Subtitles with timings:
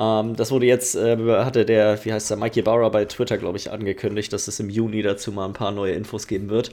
[0.00, 3.58] Ähm, das wurde jetzt, äh, hatte der, wie heißt der, Mike Ybarra bei Twitter, glaube
[3.58, 6.72] ich, angekündigt, dass es im Juni dazu mal ein paar neue Infos geben wird.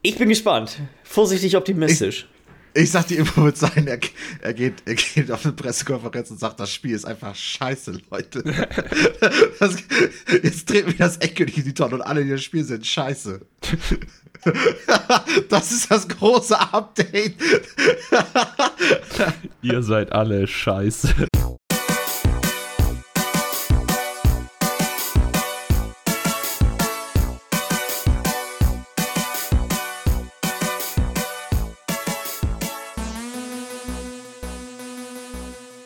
[0.00, 0.78] Ich bin gespannt.
[1.04, 2.26] Vorsichtig optimistisch.
[2.72, 3.98] Ich, ich sag, die Info wird sein, er,
[4.40, 8.42] er, geht, er geht auf eine Pressekonferenz und sagt, das Spiel ist einfach scheiße, Leute.
[9.58, 9.76] Das,
[10.42, 13.40] jetzt dreht mir das Endgültig in die Tonne und alle, die das Spiel sind, scheiße.
[15.50, 17.34] Das ist das große Update.
[19.60, 21.29] Ihr seid alle scheiße.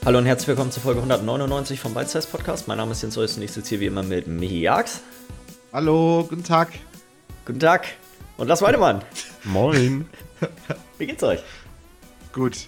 [0.05, 2.69] Hallo und herzlich willkommen zur Folge 199 vom Bite Size Podcast.
[2.69, 5.01] Mein Name ist Jens Reus und ich sitze hier wie immer mit Michi Jags.
[5.73, 6.73] Hallo, guten Tag.
[7.47, 7.87] Guten Tag.
[8.37, 9.01] Und Lars Weidemann.
[9.45, 10.07] Moin.
[10.99, 11.41] Wie geht's euch?
[12.33, 12.59] Gut.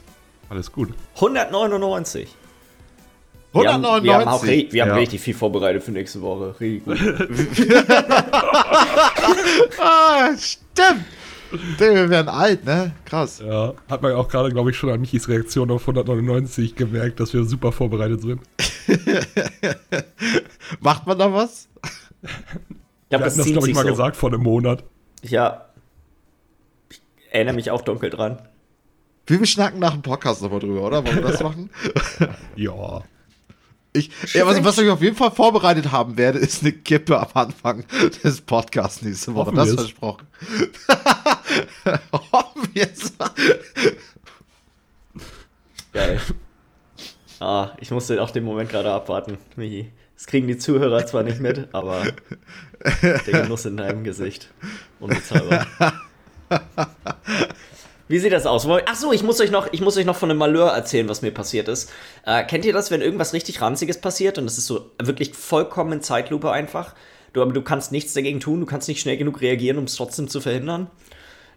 [0.49, 0.95] Alles gut.
[1.17, 2.29] 199.
[3.53, 3.71] Wir 199.
[3.71, 4.95] haben, wir haben, auch wir haben Ja.
[4.97, 6.55] richtig viel vorbereitet für nächste Woche.
[6.59, 6.99] Richtig gut.
[9.79, 11.05] ah, stimmt.
[11.79, 12.93] Wir werden alt, ne?
[13.05, 13.43] Krass.
[13.45, 17.33] Ja, hat man auch gerade, glaube ich, schon an Michis Reaktion auf 199 gemerkt, dass
[17.33, 18.41] wir super vorbereitet sind.
[20.81, 21.69] Macht man da was?
[22.23, 22.31] Ich
[23.11, 23.91] Wir das hatten das, glaube ich, mal so.
[23.91, 24.85] gesagt vor einem Monat.
[25.23, 25.67] Ja.
[26.91, 28.39] Ich erinnere mich auch dunkel dran.
[29.27, 31.05] Wir schnacken nach dem Podcast nochmal drüber, oder?
[31.05, 31.71] Wollen wir das machen?
[32.57, 33.03] Ja.
[33.93, 37.29] Ich, ja, was, was ich auf jeden Fall vorbereitet haben werde, ist eine Kippe am
[37.33, 37.85] Anfang
[38.23, 39.47] des Podcasts nächste Woche.
[39.47, 39.81] Hoffen das wir's.
[39.81, 40.27] versprochen.
[45.93, 46.21] Geil.
[47.41, 49.91] Ah, ich musste auch den Moment gerade abwarten, Michi.
[50.15, 52.05] Das kriegen die Zuhörer zwar nicht mit, aber
[53.03, 54.49] der Genuss in deinem Gesicht.
[54.99, 55.67] Unbezahlbar.
[58.09, 58.67] Wie sieht das aus?
[58.87, 61.23] Ach so, ich muss euch noch, ich muss euch noch von einem Malheur erzählen, was
[61.23, 61.93] mir passiert ist.
[62.25, 65.93] Äh, kennt ihr das, wenn irgendwas richtig ranziges passiert und es ist so wirklich vollkommen
[65.93, 66.95] in Zeitlupe einfach?
[67.33, 69.97] Du, aber du kannst nichts dagegen tun, du kannst nicht schnell genug reagieren, um es
[69.97, 70.89] trotzdem zu verhindern.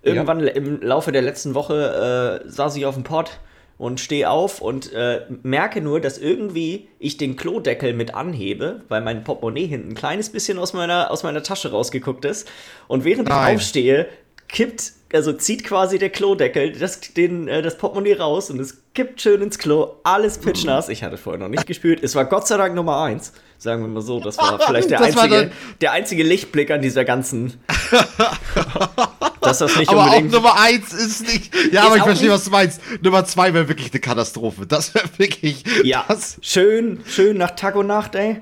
[0.01, 3.39] Irgendwann im Laufe der letzten Woche äh, saß ich auf dem Pott
[3.77, 9.01] und stehe auf und äh, merke nur, dass irgendwie ich den Klodeckel mit anhebe, weil
[9.01, 12.47] mein Portemonnaie hinten ein kleines bisschen aus meiner, aus meiner Tasche rausgeguckt ist.
[12.87, 13.55] Und während Nein.
[13.55, 14.07] ich aufstehe,
[14.49, 19.21] kippt, also zieht quasi der Klodeckel das, den, äh, das Portemonnaie raus und es kippt
[19.21, 19.95] schön ins Klo.
[20.03, 20.89] Alles pitschnass.
[20.89, 22.03] Ich hatte vorher noch nicht gespült.
[22.03, 23.31] Es war Gott sei Dank Nummer eins.
[23.57, 24.19] Sagen wir mal so.
[24.19, 27.61] Das war vielleicht der, Das einzige, der einzige Lichtblick an dieser ganzen.
[29.41, 30.31] dass das nicht Aber auch unbedingt.
[30.31, 31.53] Nummer eins ist nicht.
[31.71, 32.81] Ja, Ist aber ich auch verstehe, was du meinst.
[33.01, 34.65] Nummer zwei wäre wirklich eine Katastrophe.
[34.65, 35.63] Das wäre wirklich.
[35.83, 38.41] Ja, Das, schön, schön nach Tag und Nacht, ey.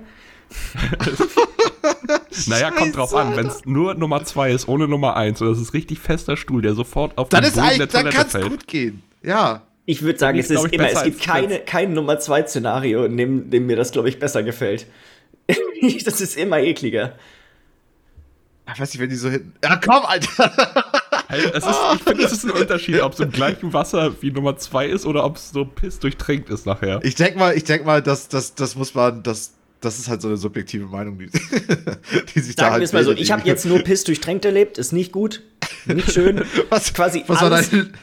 [2.47, 3.35] Naja, kommt drauf Scheiße, an.
[3.35, 6.61] Wenn es nur Nummer 2 ist, ohne Nummer 1, und das ist richtig fester Stuhl,
[6.61, 8.49] der sofort auf dann den ist Boden der dann Toilette kann es fällt.
[8.49, 9.03] gut gehen.
[9.23, 9.63] Ja.
[9.85, 13.17] Ich würde sagen, es ist ich, immer, es gibt keine, kein Nummer 2 Szenario, in
[13.17, 14.85] dem, dem mir das, glaube ich, besser gefällt.
[16.05, 17.13] das ist immer ekliger.
[18.73, 19.53] Ich weiß nicht, wenn die so hinten.
[19.63, 20.53] Ja, komm, Alter.
[21.29, 24.31] Hey, es ist, ich finde, es ist ein Unterschied, ob es im gleichen Wasser wie
[24.31, 26.99] Nummer 2 ist oder ob es so piss durchtränkt ist nachher.
[27.03, 30.21] Ich denke mal, ich denk mal, dass das, das muss man, das, das ist halt
[30.21, 31.27] so eine subjektive Meinung, die,
[32.35, 34.45] die sich da Sagen halt wir es mal so, ich habe jetzt nur Piss durchtränkt
[34.45, 35.43] erlebt, ist nicht gut,
[35.85, 36.43] nicht schön.
[36.69, 37.93] was, quasi was war alles- dein,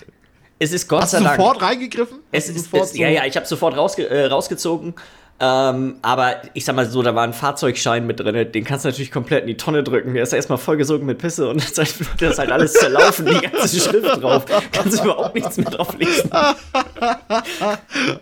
[0.59, 1.37] Es ist Gott Hast sei du Dank.
[1.37, 2.19] sofort reingegriffen?
[2.31, 4.95] Es Hast du ist, sofort es, so- ja, ja, ich habe sofort rausge äh, rausgezogen.
[5.41, 8.89] Ähm, aber ich sag mal so, da war ein Fahrzeugschein mit drin, den kannst du
[8.89, 10.15] natürlich komplett in die Tonne drücken.
[10.15, 13.27] Der ist erstmal vollgesogen mit Pisse und das ist halt, das ist halt alles zerlaufen,
[13.27, 14.44] die ganze Schrift drauf.
[14.73, 16.31] Kannst du überhaupt nichts mehr drauf lesen.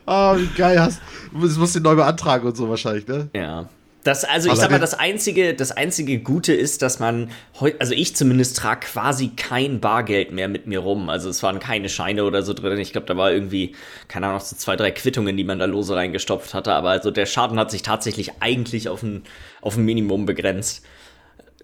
[0.06, 1.00] Ah, wie geil hast.
[1.30, 3.28] Du musst, musst den neu beantragen und so wahrscheinlich, ne?
[3.34, 3.66] Ja.
[4.04, 7.30] Das, also ich sag mal, das einzige, das einzige Gute ist, dass man
[7.78, 11.08] also ich zumindest trage quasi kein Bargeld mehr mit mir rum.
[11.08, 12.78] Also es waren keine Scheine oder so drin.
[12.78, 13.76] Ich glaube, da war irgendwie,
[14.08, 16.72] keine Ahnung, so zwei, drei Quittungen, die man da lose reingestopft hatte.
[16.72, 19.22] Aber also der Schaden hat sich tatsächlich eigentlich auf ein,
[19.60, 20.84] auf ein Minimum begrenzt.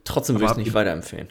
[0.05, 1.29] Trotzdem würde ich es nicht weiterempfehlen.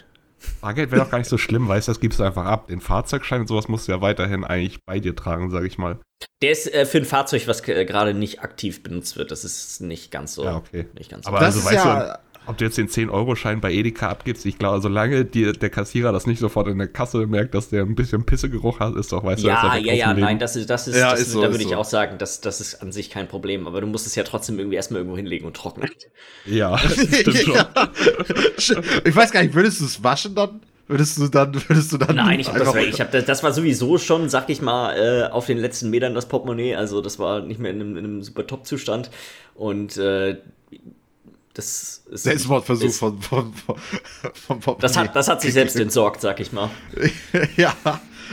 [0.62, 2.68] Bargeld wäre doch gar nicht so schlimm, weißt du, das gibst du einfach ab.
[2.68, 6.00] Den Fahrzeugschein und sowas musst du ja weiterhin eigentlich bei dir tragen, sag ich mal.
[6.41, 9.31] Der ist äh, für ein Fahrzeug, was äh, gerade nicht aktiv benutzt wird.
[9.31, 10.46] Das ist nicht ganz so.
[10.46, 10.88] Ja, okay.
[10.95, 11.30] Nicht ganz so.
[11.30, 14.45] Aber Das also ist weißt ja- du, ob du jetzt den 10-Euro-Schein bei Edeka abgibst,
[14.45, 17.83] ich glaube, solange dir der Kassierer das nicht sofort in der Kasse merkt, dass der
[17.83, 20.21] ein bisschen Pissegeruch hat, ist doch, weißt du, Ja, ist ja, ja, Leben.
[20.21, 21.75] nein, das ist, das ist, Ja, das ist so, da würde ich so.
[21.75, 23.67] auch sagen, das, das ist an sich kein Problem.
[23.67, 25.89] Aber du musst es ja trotzdem irgendwie erstmal irgendwo hinlegen und trocknen.
[26.45, 27.53] Ja, das stimmt schon.
[27.55, 27.69] Ja.
[29.05, 30.61] Ich weiß gar nicht, würdest du es waschen dann?
[30.89, 32.15] Würdest du dann, würdest du dann.
[32.15, 35.29] Nein, ich habe das, ich hab das, das war sowieso schon, sag ich mal, äh,
[35.29, 36.75] auf den letzten Metern das Portemonnaie.
[36.75, 39.09] Also das war nicht mehr in einem, in einem super Top-Zustand.
[39.53, 40.38] Und äh,
[41.57, 42.24] das ist.
[42.24, 43.75] Selbstmordversuch ist- von, von, von,
[44.33, 46.69] von Pop Das hat, das hat sich selbst entsorgt, sag ich mal.
[47.57, 47.74] ja.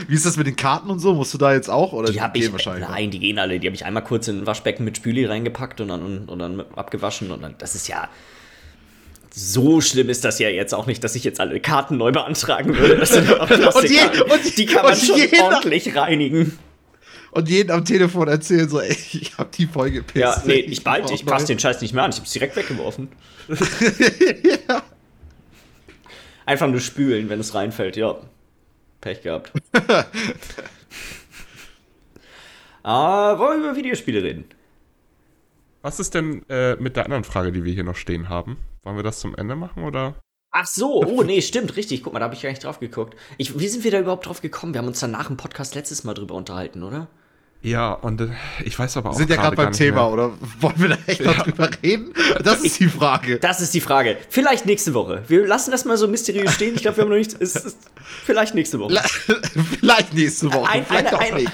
[0.07, 1.13] Wie ist das mit den Karten und so?
[1.13, 1.93] Musst du da jetzt auch?
[1.93, 2.51] Oder Die habe ich.
[2.51, 2.87] wahrscheinlich?
[2.87, 3.59] Nein, die gehen alle.
[3.59, 6.39] Die habe ich einmal kurz in ein Waschbecken mit Spüli reingepackt und dann, und, und
[6.39, 7.31] dann abgewaschen.
[7.31, 8.09] Und dann, das ist ja.
[9.33, 12.77] So schlimm ist das ja jetzt auch nicht, dass ich jetzt alle Karten neu beantragen
[12.77, 12.95] würde.
[13.75, 16.57] Und je- und- die kann man und schon jeder- ordentlich reinigen.
[17.35, 20.15] Und jeden am Telefon erzählen so, ey, ich hab die voll gepisst.
[20.15, 21.47] Ja, nee, ich brauch ich passe neue.
[21.47, 22.11] den Scheiß nicht mehr an.
[22.11, 23.09] Ich hab's direkt weggeworfen.
[26.45, 28.15] Einfach nur spülen, wenn es reinfällt, ja.
[29.01, 29.51] Pech gehabt.
[32.83, 34.45] ah, wollen wir über Videospiele reden?
[35.81, 38.55] Was ist denn äh, mit der anderen Frage, die wir hier noch stehen haben?
[38.83, 40.15] Wollen wir das zum Ende machen oder?
[40.51, 42.01] Ach so, oh nee, stimmt, richtig.
[42.01, 43.17] Guck mal, da habe ich gar nicht drauf geguckt.
[43.37, 44.73] Ich, wie sind wir da überhaupt drauf gekommen?
[44.73, 47.09] Wir haben uns danach im Podcast letztes Mal drüber unterhalten, oder?
[47.61, 48.27] Ja, und äh,
[48.63, 50.11] ich weiß aber auch Wir sind ja gerade beim nicht Thema, mehr.
[50.13, 52.13] oder wollen wir da echt noch drüber reden?
[52.43, 53.39] Das ist die Frage.
[53.39, 54.17] Das ist die Frage.
[54.29, 55.23] Vielleicht nächste Woche.
[55.27, 56.75] Wir lassen das mal so mysteriös stehen.
[56.75, 57.35] Ich glaube, wir haben noch nichts.
[57.39, 57.77] Es ist
[58.23, 59.01] vielleicht nächste Woche.
[59.79, 61.51] Vielleicht nächste Woche, Ein, vielleicht eine, auch ein, nicht.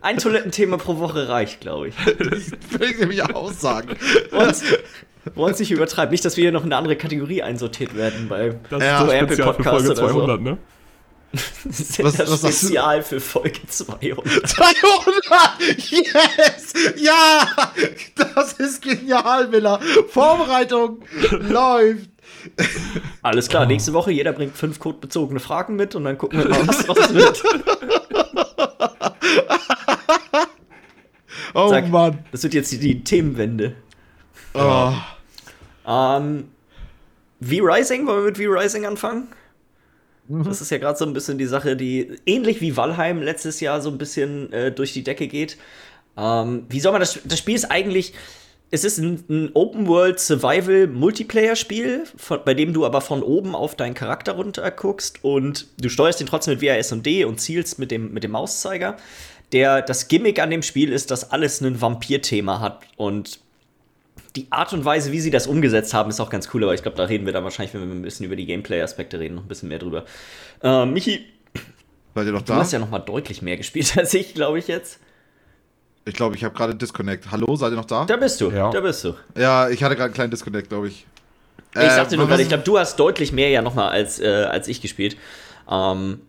[0.00, 1.94] ein Toilettenthema pro Woche reicht, glaube ich.
[2.04, 2.50] Das
[2.80, 3.90] will ich nämlich auch sagen.
[4.32, 6.10] Und wollen es nicht übertreiben.
[6.10, 9.00] Nicht, dass wir hier noch in eine andere Kategorie einsortiert werden bei Das Ja, ist
[9.00, 10.14] so das Apple Spezial für Podcast Folge oder so.
[10.26, 10.58] 200, ne?
[11.64, 12.38] Das ist Was- das was?
[12.58, 14.48] Spezial für Folge 200.
[14.48, 14.76] 200!
[15.90, 16.72] Yes!
[16.96, 17.48] Ja!
[18.34, 19.80] Das ist genial, Miller.
[20.08, 22.08] Vorbereitung läuft.
[23.22, 26.66] Alles klar, nächste Woche jeder bringt fünf codebezogene Fragen mit und dann gucken wir mal,
[26.68, 27.42] was draus wird.
[31.54, 31.88] Oh Zack.
[31.88, 32.18] Mann.
[32.32, 33.76] Das wird jetzt die, die Themenwende.
[34.54, 34.92] Oh.
[35.86, 36.50] Ähm,
[37.40, 39.28] V-Rising, wollen wir mit V-Rising anfangen?
[40.28, 43.80] Das ist ja gerade so ein bisschen die Sache, die ähnlich wie Valheim letztes Jahr
[43.80, 45.56] so ein bisschen äh, durch die Decke geht.
[46.16, 47.20] Ähm, wie soll man das?
[47.24, 48.12] Das Spiel ist eigentlich.
[48.68, 52.02] Es ist ein, ein Open-World-Survival-Multiplayer-Spiel,
[52.44, 56.26] bei dem du aber von oben auf deinen Charakter runter guckst und du steuerst ihn
[56.26, 58.96] trotzdem mit WAS und und zielst mit dem, mit dem Mauszeiger.
[59.52, 63.38] Der, das Gimmick an dem Spiel ist, dass alles ein Vampir-Thema hat und
[64.34, 66.82] die Art und Weise, wie sie das umgesetzt haben, ist auch ganz cool, aber ich
[66.82, 69.42] glaube, da reden wir dann wahrscheinlich, wenn wir ein bisschen über die Gameplay-Aspekte reden, noch
[69.44, 70.04] ein bisschen mehr drüber.
[70.62, 71.24] Äh, Michi,
[72.14, 72.58] Seid ihr noch du da?
[72.60, 74.98] hast ja noch mal deutlich mehr gespielt als ich, glaube ich jetzt.
[76.04, 77.30] Ich glaube, ich habe gerade Disconnect.
[77.32, 78.04] Hallo, seid ihr noch da?
[78.04, 78.70] Da bist du, Ja.
[78.70, 79.14] da bist du.
[79.36, 81.04] Ja, ich hatte gerade einen kleinen Disconnect, glaube ich.
[81.74, 84.26] ich sagte nur gerade, ich glaube, du hast deutlich mehr ja noch mal als, äh,
[84.50, 85.16] als ich gespielt.
[85.70, 86.20] Ähm,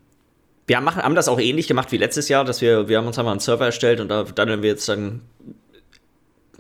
[0.65, 3.17] wir machen, haben das auch ähnlich gemacht wie letztes Jahr, dass wir, wir haben uns
[3.19, 5.21] einmal einen Server erstellt und da daddeln wir jetzt dann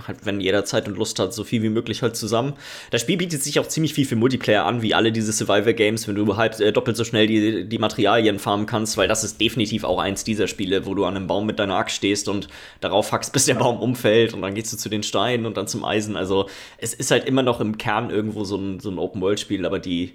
[0.05, 2.53] halt, wenn jeder Zeit und Lust hat, so viel wie möglich halt zusammen.
[2.91, 6.15] Das Spiel bietet sich auch ziemlich viel für Multiplayer an, wie alle diese Survival-Games, wenn
[6.15, 9.83] du halb äh, doppelt so schnell die, die Materialien farmen kannst, weil das ist definitiv
[9.83, 12.47] auch eins dieser Spiele, wo du an einem Baum mit deiner Axt stehst und
[12.79, 15.67] darauf hackst, bis der Baum umfällt und dann gehst du zu den Steinen und dann
[15.67, 16.15] zum Eisen.
[16.15, 16.47] Also
[16.77, 20.13] es ist halt immer noch im Kern irgendwo so ein, so ein Open-World-Spiel, aber die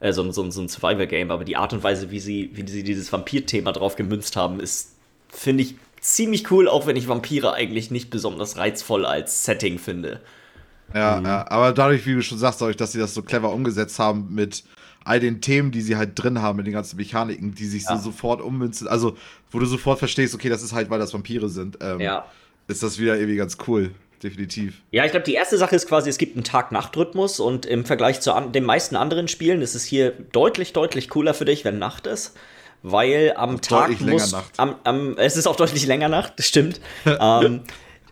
[0.00, 2.66] äh, so, ein- so, so ein Survival-Game, aber die Art und Weise, wie sie, wie
[2.70, 4.94] sie dieses Vampir-Thema drauf gemünzt haben, ist,
[5.28, 10.20] finde ich, ziemlich cool, auch wenn ich Vampire eigentlich nicht besonders reizvoll als Setting finde.
[10.94, 13.98] Ja, ja, aber dadurch, wie du schon sagst, dadurch, dass sie das so clever umgesetzt
[13.98, 14.64] haben mit
[15.04, 17.96] all den Themen, die sie halt drin haben, mit den ganzen Mechaniken, die sich Ja.
[17.96, 19.16] so sofort ummünzen, also
[19.50, 22.26] wo du sofort verstehst, okay, das ist halt, weil das Vampire sind, ähm, Ja.
[22.68, 23.90] ist das wieder irgendwie ganz cool,
[24.22, 24.80] definitiv.
[24.90, 28.20] Ja, ich glaube, die erste Sache ist quasi, es gibt einen Tag-Nacht-Rhythmus und im Vergleich
[28.20, 31.78] zu an den meisten anderen Spielen ist es hier deutlich, deutlich cooler für dich, wenn
[31.78, 32.34] Nacht ist.
[32.82, 34.52] Weil am Tag deutlich länger muss, Nacht.
[34.56, 36.80] Am, am, es ist auch deutlich länger Nacht, das stimmt.
[37.06, 37.62] ähm,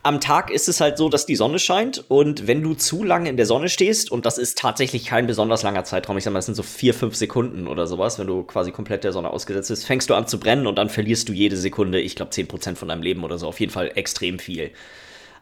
[0.07, 3.29] am Tag ist es halt so, dass die Sonne scheint und wenn du zu lange
[3.29, 6.39] in der Sonne stehst, und das ist tatsächlich kein besonders langer Zeitraum, ich sag mal,
[6.39, 9.69] das sind so vier, fünf Sekunden oder sowas, wenn du quasi komplett der Sonne ausgesetzt
[9.69, 12.75] bist, fängst du an zu brennen und dann verlierst du jede Sekunde, ich glaube, 10%
[12.75, 14.71] von deinem Leben oder so, auf jeden Fall extrem viel.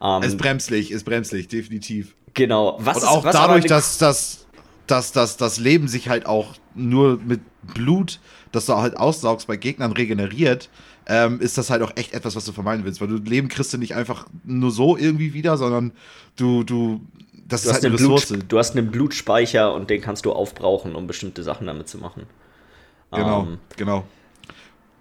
[0.01, 2.15] Ähm, ist bremslich, ist bremslich, definitiv.
[2.33, 2.77] genau.
[2.79, 4.47] Was Und ist, auch was dadurch, dass, dass,
[4.87, 8.19] dass, dass das Leben sich halt auch nur mit Blut,
[8.55, 10.69] das du halt aussaugst, bei Gegnern regeneriert,
[11.07, 13.01] ähm, ist das halt auch echt etwas, was du vermeiden willst.
[13.01, 15.91] Weil du Leben kriegst du nicht einfach nur so irgendwie wieder, sondern
[16.35, 17.01] du, du,
[17.47, 18.27] das Du ist halt eine Ressource.
[18.27, 21.97] Blut, du hast einen Blutspeicher und den kannst du aufbrauchen, um bestimmte Sachen damit zu
[21.99, 22.23] machen.
[23.11, 24.05] Genau, Ähm, genau.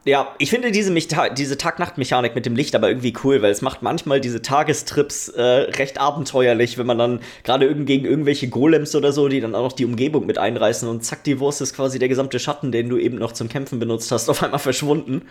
[0.06, 3.80] Ja, ich finde diese, diese Tag-Nacht-Mechanik mit dem Licht aber irgendwie cool, weil es macht
[3.80, 9.12] manchmal diese Tagestrips äh, recht abenteuerlich, wenn man dann gerade irgend gegen irgendwelche Golems oder
[9.12, 11.98] so, die dann auch noch die Umgebung mit einreißen und zack, die Wurst ist quasi
[11.98, 15.22] der gesamte Schatten, den du eben noch zum Kämpfen benutzt hast, auf einmal verschwunden.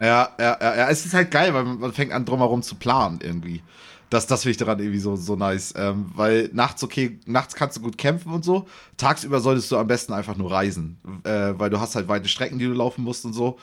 [0.00, 2.76] Ja, ja, ja, ja, es ist halt geil, weil man, man fängt an, drumherum zu
[2.76, 3.62] planen irgendwie.
[4.10, 5.72] Das, das finde ich daran irgendwie so, so nice.
[5.76, 8.66] Ähm, weil nachts, okay, nachts kannst du gut kämpfen und so.
[8.96, 10.98] Tagsüber solltest du am besten einfach nur reisen.
[11.22, 13.58] Äh, weil du hast halt weite Strecken, die du laufen musst und so.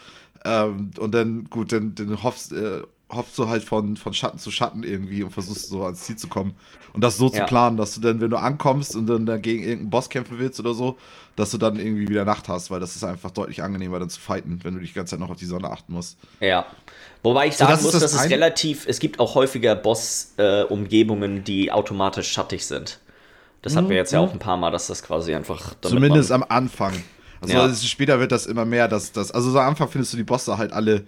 [0.45, 4.51] Ähm, und dann, gut, dann, dann hoffst, äh, hoppst du halt von, von Schatten zu
[4.51, 6.55] Schatten irgendwie und versuchst so ans Ziel zu kommen.
[6.93, 7.31] Und das so Ja.
[7.31, 10.59] zu planen, dass du dann, wenn du ankommst und dann dagegen irgendeinen Boss kämpfen willst
[10.59, 10.97] oder so,
[11.35, 14.19] dass du dann irgendwie wieder Nacht hast, weil das ist einfach deutlich angenehmer dann zu
[14.19, 16.17] fighten, wenn du die ganze Zeit noch auf die Sonne achten musst.
[16.39, 16.65] Ja.
[17.23, 19.75] Wobei ich So, sagen das ist muss, das dass es relativ, es gibt auch häufiger
[19.75, 22.99] Boss-Umgebungen, die automatisch schattig sind.
[23.61, 25.71] Das hatten wir jetzt ja auch ein paar Mal, dass das quasi einfach.
[25.71, 25.75] Mhm.
[25.81, 26.93] Zumindest am Anfang.
[27.41, 27.73] Also Ja.
[27.73, 29.31] später wird das immer mehr, dass das.
[29.31, 31.03] Also so am Anfang findest du die Bosse halt alle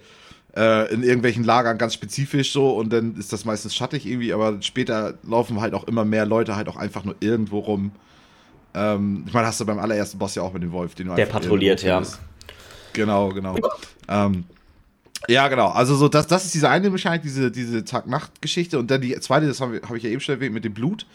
[0.56, 4.60] äh, in irgendwelchen Lagern ganz spezifisch so und dann ist das meistens schattig irgendwie, aber
[4.62, 7.92] später laufen halt auch immer mehr Leute halt auch einfach nur irgendwo rum.
[8.74, 11.14] Ähm, ich meine, hast du beim allerersten Boss ja auch mit dem Wolf, den du
[11.14, 12.02] Der patrouilliert, ja.
[12.92, 13.56] Genau, genau.
[14.08, 14.44] ähm,
[15.28, 15.68] ja, genau.
[15.68, 18.78] Also so, das, das ist diese eine Mechanik, diese, diese Tag-Nacht-Geschichte.
[18.78, 21.06] Und dann die zweite, das habe hab ich ja eben schon erwähnt, mit dem Blut.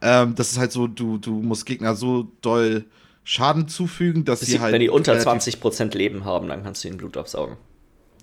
[0.00, 2.84] Ähm, das ist halt so, du, du musst Gegner so doll
[3.30, 4.72] Schaden zufügen, dass sie die- halt.
[4.72, 7.58] wenn die unter relativ- 20% Leben haben, dann kannst du ihnen Blut absaugen.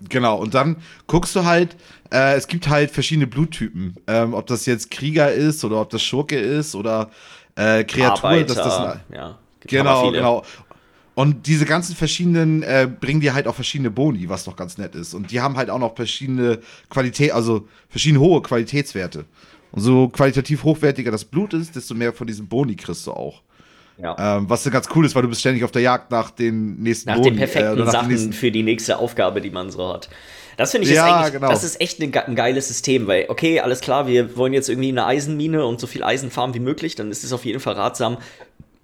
[0.08, 1.76] Genau, und dann guckst du halt,
[2.12, 3.94] äh, es gibt halt verschiedene Bluttypen.
[4.08, 7.10] Ähm, ob das jetzt Krieger ist oder ob das Schurke ist oder
[7.54, 8.24] äh, Kreatur.
[8.24, 9.38] Arbeiter, das, das ja.
[9.60, 10.42] Genau, genau.
[11.14, 14.96] Und diese ganzen verschiedenen äh, bringen dir halt auch verschiedene Boni, was doch ganz nett
[14.96, 15.14] ist.
[15.14, 16.58] Und die haben halt auch noch verschiedene
[16.90, 19.24] Qualität, also verschiedene hohe Qualitätswerte.
[19.70, 23.42] Und so qualitativ hochwertiger das Blut ist, desto mehr von diesem Boni kriegst du auch.
[23.98, 24.36] Ja.
[24.38, 26.76] Ähm, was dann ganz cool ist, weil du bist ständig auf der Jagd nach den
[26.82, 27.30] nächsten Nach Boni.
[27.30, 30.08] den perfekten äh, nach den Sachen nächsten- für die nächste Aufgabe, die man so hat.
[30.58, 31.48] Das finde ich ist Ja, eigentlich, genau.
[31.50, 34.88] das ist echt ein, ein geiles System, weil, okay, alles klar, wir wollen jetzt irgendwie
[34.88, 37.74] eine Eisenmine und so viel Eisen farmen wie möglich, dann ist es auf jeden Fall
[37.74, 38.16] ratsam,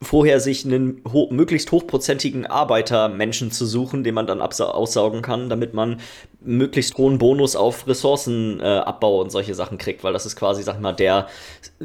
[0.02, 5.74] vorher sich einen ho möglichst hochprozentigen Arbeitermenschen zu suchen, den man dann aussaugen kann, damit
[5.74, 6.00] man
[6.44, 10.80] möglichst hohen Bonus auf Ressourcenabbau äh, und solche Sachen kriegt, weil das ist quasi, sag
[10.80, 11.28] mal, der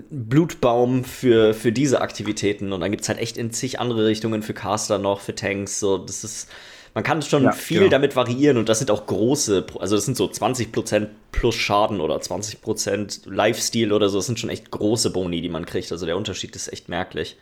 [0.10, 2.74] Blutbaum für, für diese Aktivitäten.
[2.74, 5.80] Und dann gibt es halt echt in zig andere Richtungen für Caster noch, für Tanks.
[5.80, 6.50] So, das ist.
[6.94, 7.92] Man kann schon Ja, viel genau.
[7.92, 12.18] damit variieren und das sind auch große, also das sind so 20% plus Schaden oder
[12.18, 15.92] 20% Lifesteal oder so, das sind schon echt große Boni, die man kriegt.
[15.92, 17.38] Also der Unterschied ist echt merklich.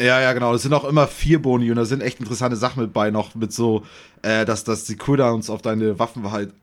[0.00, 0.52] Ja, ja, genau.
[0.52, 3.34] Das sind auch immer vier Boni und da sind echt interessante Sachen mit bei, noch
[3.34, 3.84] mit so,
[4.22, 6.54] äh, dass, dass die Cooldowns auf deine Waffen halt,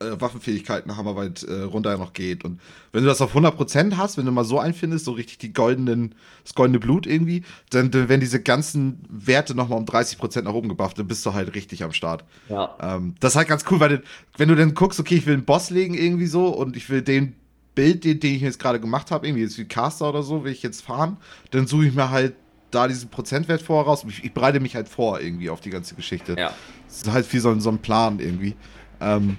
[0.00, 2.44] äh, Waffenfähigkeiten hammerweit äh, runter noch geht.
[2.44, 2.60] Und
[2.92, 6.14] wenn du das auf 100% hast, wenn du mal so einfindest, so richtig die goldenen,
[6.44, 10.68] das goldene Blut irgendwie, dann, dann werden diese ganzen Werte nochmal um 30% nach oben
[10.68, 12.24] gebufft, dann bist du halt richtig am Start.
[12.50, 12.76] Ja.
[12.82, 14.02] Ähm, das ist halt ganz cool, weil du-
[14.36, 17.00] wenn du dann guckst, okay, ich will einen Boss legen irgendwie so und ich will
[17.00, 17.34] den
[17.74, 20.52] Bild, den, den ich jetzt gerade gemacht habe, irgendwie jetzt wie Caster oder so, will
[20.52, 21.16] ich jetzt fahren,
[21.52, 22.34] dann suche ich mir halt
[22.72, 24.04] da diesen Prozentwert vorher raus.
[24.08, 26.34] Ich, ich bereite mich halt vor irgendwie auf die ganze Geschichte.
[26.38, 26.52] Ja.
[26.88, 28.54] Das ist halt wie so, ein- so ein Plan irgendwie.
[29.00, 29.38] Ähm,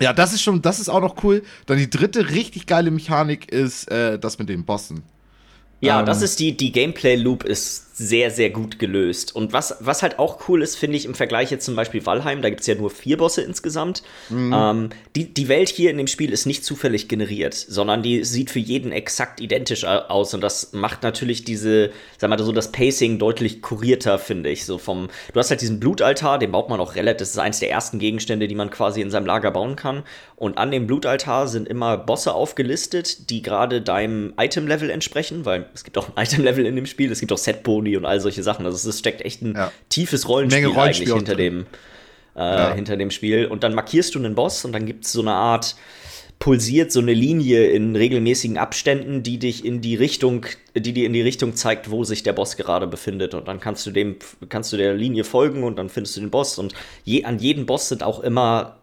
[0.00, 1.42] ja, das ist schon, das ist auch noch cool.
[1.66, 5.02] Dann die dritte richtig geile Mechanik ist äh, das mit den Bossen.
[5.80, 9.36] Ja, Ähm, das ist die, die Gameplay-Loop ist sehr, sehr gut gelöst.
[9.36, 12.40] Und was, was halt auch cool ist, finde ich, im Vergleich jetzt zum Beispiel Valheim,
[12.40, 14.02] da gibt es ja nur vier Bosse insgesamt.
[14.30, 14.52] Mhm.
[14.56, 18.50] Ähm, die, die Welt hier in dem Spiel ist nicht zufällig generiert, sondern die sieht
[18.50, 20.32] für jeden exakt identisch au- aus.
[20.32, 24.64] Und das macht natürlich diese, sag mal so, das Pacing deutlich kurierter, finde ich.
[24.64, 27.58] So vom, du hast halt diesen Blutaltar, den baut man auch relativ, das ist eins
[27.60, 30.04] der ersten Gegenstände, die man quasi in seinem Lager bauen kann.
[30.36, 35.84] Und an dem Blutaltar sind immer Bosse aufgelistet, die gerade deinem Item-Level entsprechen, weil es
[35.84, 38.64] gibt auch ein Item-Level in dem Spiel, es gibt auch Set-Boni und all solche Sachen.
[38.66, 39.72] Also es steckt echt ein Ja.
[39.88, 41.66] tiefes Rollenspiel, Rollenspiel eigentlich hinter dem,
[42.36, 42.74] äh, Ja.
[42.74, 43.46] hinter dem Spiel.
[43.46, 45.76] Und dann markierst du einen Boss und dann gibt es so eine Art
[46.38, 51.12] pulsiert so eine Linie in regelmäßigen Abständen, die dich in die Richtung, die dir in
[51.12, 53.34] die Richtung zeigt, wo sich der Boss gerade befindet.
[53.34, 54.16] Und dann kannst du dem,
[54.48, 56.58] kannst du der Linie folgen und dann findest du den Boss.
[56.58, 56.72] Und
[57.04, 58.78] je, an jeden Boss sind auch immer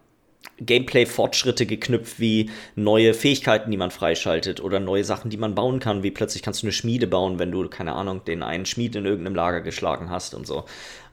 [0.59, 6.03] Gameplay-Fortschritte geknüpft, wie neue Fähigkeiten, die man freischaltet oder neue Sachen, die man bauen kann,
[6.03, 9.05] wie plötzlich kannst du eine Schmiede bauen, wenn du, keine Ahnung, den einen Schmied in
[9.05, 10.65] irgendeinem Lager geschlagen hast und so.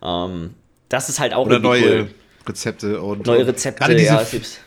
[0.02, 0.54] Ähm,
[0.88, 2.10] das ist halt auch Oder neue cool.
[2.46, 4.26] Rezepte und Neue und Rezepte, gerade diese, ja,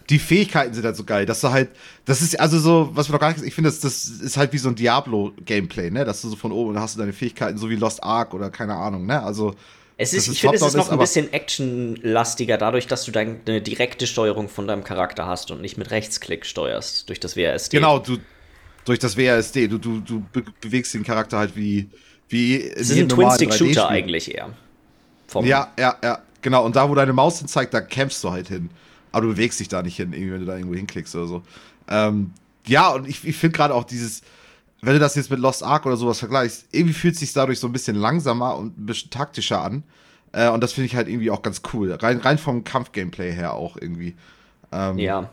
[0.09, 1.69] die Fähigkeiten sind halt so geil, dass du halt,
[2.05, 4.51] das ist also so, was wir noch gar nicht, ich finde, das, das ist halt
[4.53, 7.69] wie so ein Diablo-Gameplay, ne, dass du so von oben hast du deine Fähigkeiten, so
[7.69, 9.53] wie Lost Ark oder keine Ahnung, ne, also
[9.99, 13.61] Es ist, ich finde, es ist noch ist, ein bisschen actionlastiger, dadurch, dass du eine
[13.61, 17.71] direkte Steuerung von deinem Charakter hast und nicht mit Rechtsklick steuerst durch das WASD.
[17.77, 18.17] genau, du
[18.85, 21.89] durch das WASD, du, du, du be bewegst den Charakter halt wie,
[22.29, 23.97] wie Es ist ein Twin-Stick-Shooter 3D-Spiel.
[23.97, 24.53] eigentlich eher.
[25.27, 26.63] Vom- Ja, ja, ja, genau.
[26.63, 28.69] Und da, wo deine Maus hin zeigt, da campst du halt hin.
[29.11, 31.41] Aber du bewegst dich da nicht hin, irgendwie, wenn du da irgendwo hinklickst oder so.
[31.89, 32.31] Ähm,
[32.65, 34.21] ja, und ich, ich finde gerade auch dieses,
[34.81, 37.59] wenn du das jetzt mit Lost Ark oder sowas vergleichst, irgendwie fühlt es sich dadurch
[37.59, 39.83] so ein bisschen langsamer und ein bisschen taktischer an.
[40.33, 41.91] Äh, und das finde ich halt irgendwie auch ganz cool.
[41.93, 44.15] Rein, rein vom Kampf-Gameplay her auch irgendwie.
[44.71, 45.29] Ähm, Ja.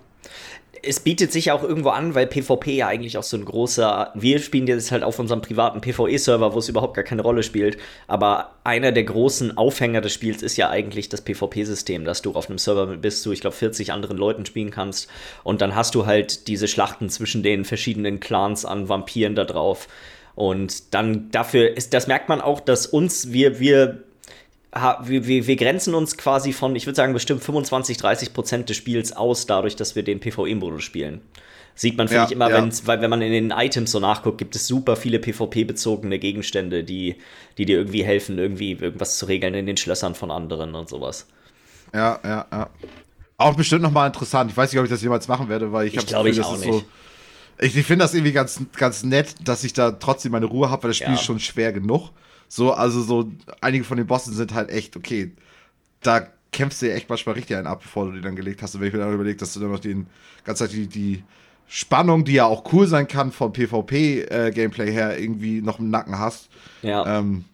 [0.87, 4.13] Es bietet sich auch irgendwo an, weil PvP ja eigentlich auch so ein großer.
[4.15, 7.79] Wir spielen jetzt halt auf unserem privaten PvE-Server, wo es überhaupt gar keine Rolle spielt.
[8.07, 12.49] Aber einer der großen Aufhänger des Spiels ist ja eigentlich das PvP-System, dass du auf
[12.49, 15.09] einem Server mit bis zu, ich glaube, 40 anderen Leuten spielen kannst.
[15.43, 19.89] Und dann hast du halt diese Schlachten zwischen den verschiedenen Clans an Vampiren da drauf.
[20.35, 24.03] Und dann dafür ist, das merkt man auch, dass uns, wir, wir
[24.75, 28.77] wir, wir, wir, grenzen uns quasi von, ich würde sagen, bestimmt 25, 30 Prozent des
[28.77, 31.21] Spiels aus, dadurch, dass wir den PvE-Modus spielen.
[31.77, 32.69] Sieht man, finde ja, ich, immer, ja.
[32.85, 37.17] weil wenn man in den Items so nachguckt, gibt es super viele PvP-bezogene Gegenstände, die,
[37.59, 41.27] die dir irgendwie helfen, irgendwie irgendwas zu regeln in den Schlössern von anderen und sowas.
[41.93, 42.71] Ja, ja, ja.
[43.37, 44.53] Auch bestimmt nochmal interessant.
[44.53, 46.57] Ich weiß nicht, ob ich das jemals machen werde, weil ich, ich glaube, ich auch
[46.57, 46.65] nicht.
[46.65, 46.85] So,
[47.59, 50.85] ich, ich finde das irgendwie ganz, ganz nett, dass ich da trotzdem meine Ruhe habe,
[50.85, 51.15] weil das Spiel ja.
[51.15, 52.11] ist schon schwer genug.
[52.55, 55.33] So, also so, einige von den Bossen sind halt echt, okay,
[56.03, 58.77] da kämpfst du ja echt manchmal richtig einen ab, bevor du die dann gelegt hast.
[58.77, 60.07] Und wenn ich mir dann überlege, dass du dann noch den
[60.45, 61.25] ganze Zeit die, die
[61.67, 66.17] Spannung, die ja auch cool sein kann von PvP-Gameplay äh, her, irgendwie noch im Nacken
[66.17, 66.49] hast.
[66.83, 67.19] Ja.
[67.19, 67.45] Ähm,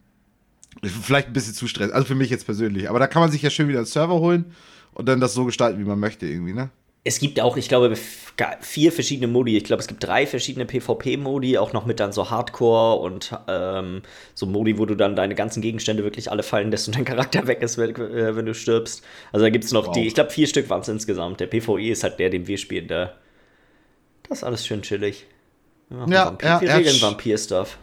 [0.82, 1.94] vielleicht ein bisschen zu stressig.
[1.94, 2.90] Also für mich jetzt persönlich.
[2.90, 4.52] Aber da kann man sich ja schön wieder einen Server holen
[4.92, 6.68] und dann das so gestalten, wie man möchte, irgendwie, ne?
[7.02, 7.94] Es gibt auch, ich glaube,
[8.60, 9.56] vier verschiedene Modi.
[9.56, 14.02] Ich glaube, es gibt drei verschiedene PvP-Modi, auch noch mit dann so Hardcore und ähm,
[14.34, 17.46] so Modi, wo du dann deine ganzen Gegenstände wirklich alle fallen lässt und dein Charakter
[17.46, 19.02] weg ist, wenn, äh, wenn du stirbst.
[19.32, 19.94] Also da gibt es noch wow.
[19.94, 21.40] die, ich glaube, vier Stück waren es insgesamt.
[21.40, 22.88] Der PvE ist halt der, den wir spielen.
[22.88, 23.16] Der,
[24.28, 25.26] das ist alles schön chillig.
[25.88, 27.78] Ja, ja, Vampir, ja wir regeln Vampir-Stuff.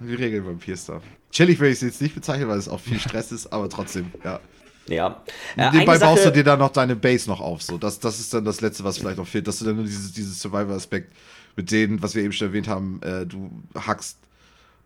[0.00, 1.02] Wir regeln Vampir-Stuff.
[1.30, 4.10] Chillig würde ich es jetzt nicht bezeichnen, weil es auch viel Stress ist, aber trotzdem,
[4.24, 4.40] ja.
[4.88, 5.22] Ja.
[5.56, 7.62] Äh, Nebenbei baust du dir dann noch deine Base noch auf.
[7.62, 7.78] So.
[7.78, 10.12] Das, das ist dann das Letzte, was vielleicht noch fehlt, dass du dann nur dieses,
[10.12, 11.12] dieses Survivor-Aspekt
[11.56, 14.18] mit denen, was wir eben schon erwähnt haben, äh, du hackst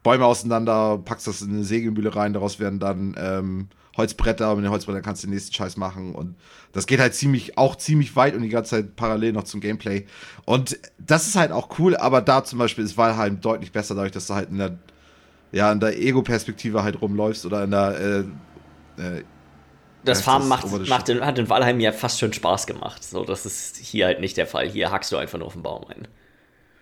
[0.02, 4.64] Bäume auseinander, packst das in eine Sägemühle rein, daraus werden dann ähm, Holzbretter, und mit
[4.64, 6.35] den Holzbrettern kannst du den nächsten Scheiß machen und
[6.73, 10.06] das geht halt ziemlich, auch ziemlich weit und die ganze Zeit parallel noch zum Gameplay.
[10.47, 14.12] Und das ist halt auch cool, aber da zum Beispiel ist Valheim deutlich besser, dadurch,
[14.12, 14.78] dass du halt in der,
[15.52, 18.21] ja, in der Ego-Perspektive halt rumläufst oder in der, äh,
[19.02, 19.23] äh,
[20.04, 23.04] das Farmen macht, macht in, hat in Valheim ja fast schon Spaß gemacht.
[23.04, 24.68] So, das ist hier halt nicht der Fall.
[24.68, 26.09] Hier hackst du einfach nur auf den Baum ein.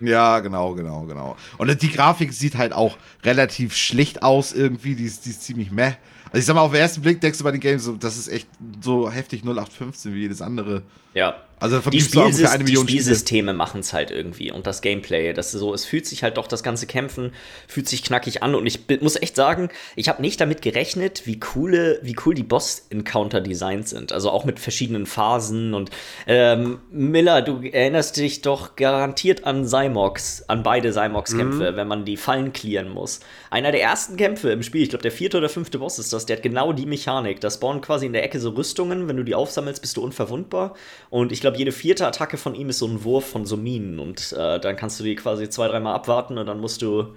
[0.00, 1.36] Ja, genau, genau, genau.
[1.58, 4.94] Und die Grafik sieht halt auch relativ schlicht aus irgendwie.
[4.94, 5.92] Die ist, die ist ziemlich meh.
[6.26, 8.16] Also ich sag mal, auf den ersten Blick denkst du bei den Games so, das
[8.16, 8.48] ist echt
[8.80, 10.84] so heftig 0815 wie jedes andere.
[11.12, 11.36] Ja.
[11.60, 15.52] Also die, Spielsys eine Million die Spielsysteme machen es halt irgendwie und das Gameplay, das
[15.52, 17.32] ist so, es fühlt sich halt doch das ganze Kämpfen
[17.68, 21.38] fühlt sich knackig an und ich muss echt sagen, ich habe nicht damit gerechnet, wie
[21.38, 25.90] coole, wie cool die Boss-Encounter-Designs sind, also auch mit verschiedenen Phasen und
[26.26, 31.76] ähm, Miller, du erinnerst dich doch garantiert an Cymox, an beide Cymox-Kämpfe, mhm.
[31.76, 33.20] wenn man die Fallen clearen muss.
[33.50, 36.24] Einer der ersten Kämpfe im Spiel, ich glaube der vierte oder fünfte Boss ist das,
[36.24, 39.24] der hat genau die Mechanik, da spawnen quasi in der Ecke so Rüstungen, wenn du
[39.24, 40.74] die aufsammelst, bist du unverwundbar
[41.10, 43.56] und ich glaube glaube, jede vierte Attacke von ihm ist so ein Wurf von so
[43.56, 47.14] Minen und äh, dann kannst du die quasi zwei, dreimal abwarten und dann musst du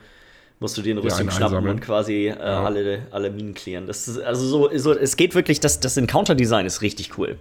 [0.60, 1.76] musst du dir eine Rüstung ja, schnappen einsammeln.
[1.76, 2.64] und quasi äh, ja.
[2.64, 3.86] alle, alle Minen klären.
[3.86, 7.38] Das ist also so, so es geht wirklich, das, das Encounter-Design ist richtig cool.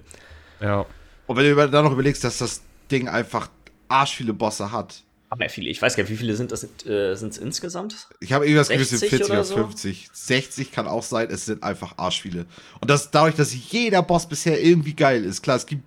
[0.61, 0.87] Ja.
[1.27, 3.49] Und wenn du dann noch überlegst, dass das Ding einfach
[3.89, 5.03] arsch viele Bosse hat.
[5.29, 5.71] Aber ja, viele.
[5.71, 8.09] Ich weiß gar nicht, wie viele sind das äh, sind's insgesamt?
[8.19, 9.55] Ich habe irgendwas Gefühl, 40 oder, so?
[9.55, 10.11] 50.
[10.13, 12.47] 60 kann auch sein, es sind einfach arsch viele.
[12.81, 15.43] Und das dadurch, dass jeder Boss bisher irgendwie geil ist.
[15.43, 15.85] Klar, es gibt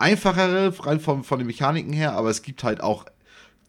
[0.00, 3.06] einfachere, rein von, von den Mechaniken her, aber es gibt halt auch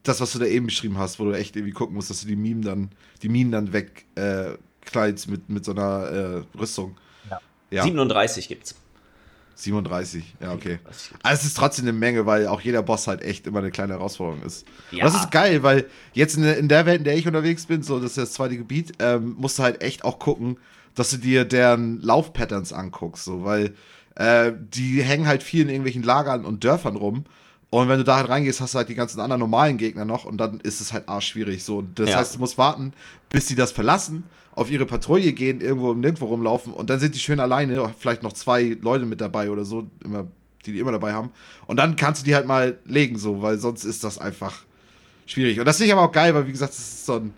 [0.03, 2.27] das, was du da eben beschrieben hast, wo du echt irgendwie gucken musst, dass du
[2.27, 2.89] die Minen dann,
[3.21, 6.97] die Minen dann wegkleidest äh, mit, mit so einer äh, Rüstung.
[7.29, 7.39] Ja.
[7.69, 7.83] ja.
[7.83, 8.75] 37 gibt's.
[9.55, 10.79] 37, ja, okay.
[11.21, 13.93] Also es ist trotzdem eine Menge, weil auch jeder Boss halt echt immer eine kleine
[13.93, 14.65] Herausforderung ist.
[14.89, 15.05] Ja.
[15.05, 17.83] Und das ist geil, weil jetzt in, in, der Welt, in der ich unterwegs bin,
[17.83, 20.57] so das ist das zweite Gebiet, ähm, musst du halt echt auch gucken,
[20.95, 23.75] dass du dir deren Laufpatterns anguckst, so, weil
[24.21, 27.25] äh, die hängen halt viel in irgendwelchen Lagern und Dörfern rum.
[27.71, 30.25] Und wenn du da halt reingehst, hast du halt die ganzen anderen normalen Gegner noch
[30.25, 31.63] und dann ist es halt arschschwierig.
[31.63, 31.81] So.
[31.95, 32.17] Das ja.
[32.17, 32.93] heißt, du musst warten,
[33.29, 37.15] bis sie das verlassen, auf ihre Patrouille gehen, irgendwo im Nirgendwo rumlaufen und dann sind
[37.15, 40.27] die schön alleine, vielleicht noch zwei Leute mit dabei oder so, immer,
[40.65, 41.31] die die immer dabei haben.
[41.65, 44.63] Und dann kannst du die halt mal legen, so, weil sonst ist das einfach
[45.25, 45.57] schwierig.
[45.59, 47.33] Und das finde ich aber auch geil, weil wie gesagt, das ist so ein.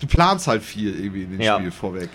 [0.00, 1.58] Du planst halt viel irgendwie in dem ja.
[1.58, 2.08] Spiel vorweg.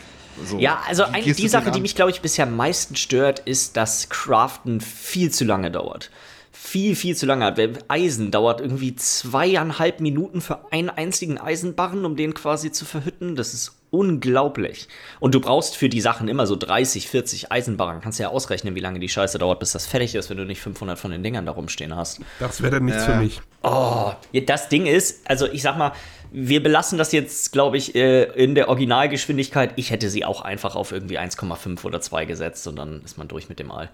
[0.46, 3.78] So, ja, also ein, die Sache, die mich, glaube ich, bisher am meisten stört, ist,
[3.78, 6.12] dass Craften viel zu lange dauert.
[6.52, 7.54] Viel, viel zu lange.
[7.88, 13.36] Eisen dauert irgendwie zweieinhalb Minuten für einen einzigen Eisenbarren, um den quasi zu verhütten.
[13.36, 14.88] Das ist unglaublich.
[15.20, 18.02] Und du brauchst für die Sachen immer so 30, 40 Eisenbarren.
[18.02, 20.60] Kannst ja ausrechnen, wie lange die Scheiße dauert, bis das fertig ist, wenn du nicht
[20.60, 22.20] 500 von den Dingern da rumstehen hast.
[22.40, 23.06] Das wäre dann nichts äh.
[23.06, 23.42] für mich.
[23.64, 24.12] Oh,
[24.46, 25.94] das Ding ist, also ich sag mal,
[26.32, 29.74] wir belassen das jetzt, glaube ich, äh, in der Originalgeschwindigkeit.
[29.76, 33.28] Ich hätte sie auch einfach auf irgendwie 1,5 oder 2 gesetzt und dann ist man
[33.28, 33.90] durch mit dem All.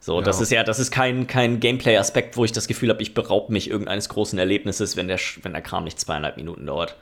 [0.00, 0.24] So, Ja.
[0.24, 3.52] das ist ja, das ist kein, kein Gameplay-Aspekt, wo ich das Gefühl habe, ich beraube
[3.52, 6.96] mich irgendeines großen Erlebnisses, wenn der, wenn der Kram nicht zweieinhalb Minuten dauert.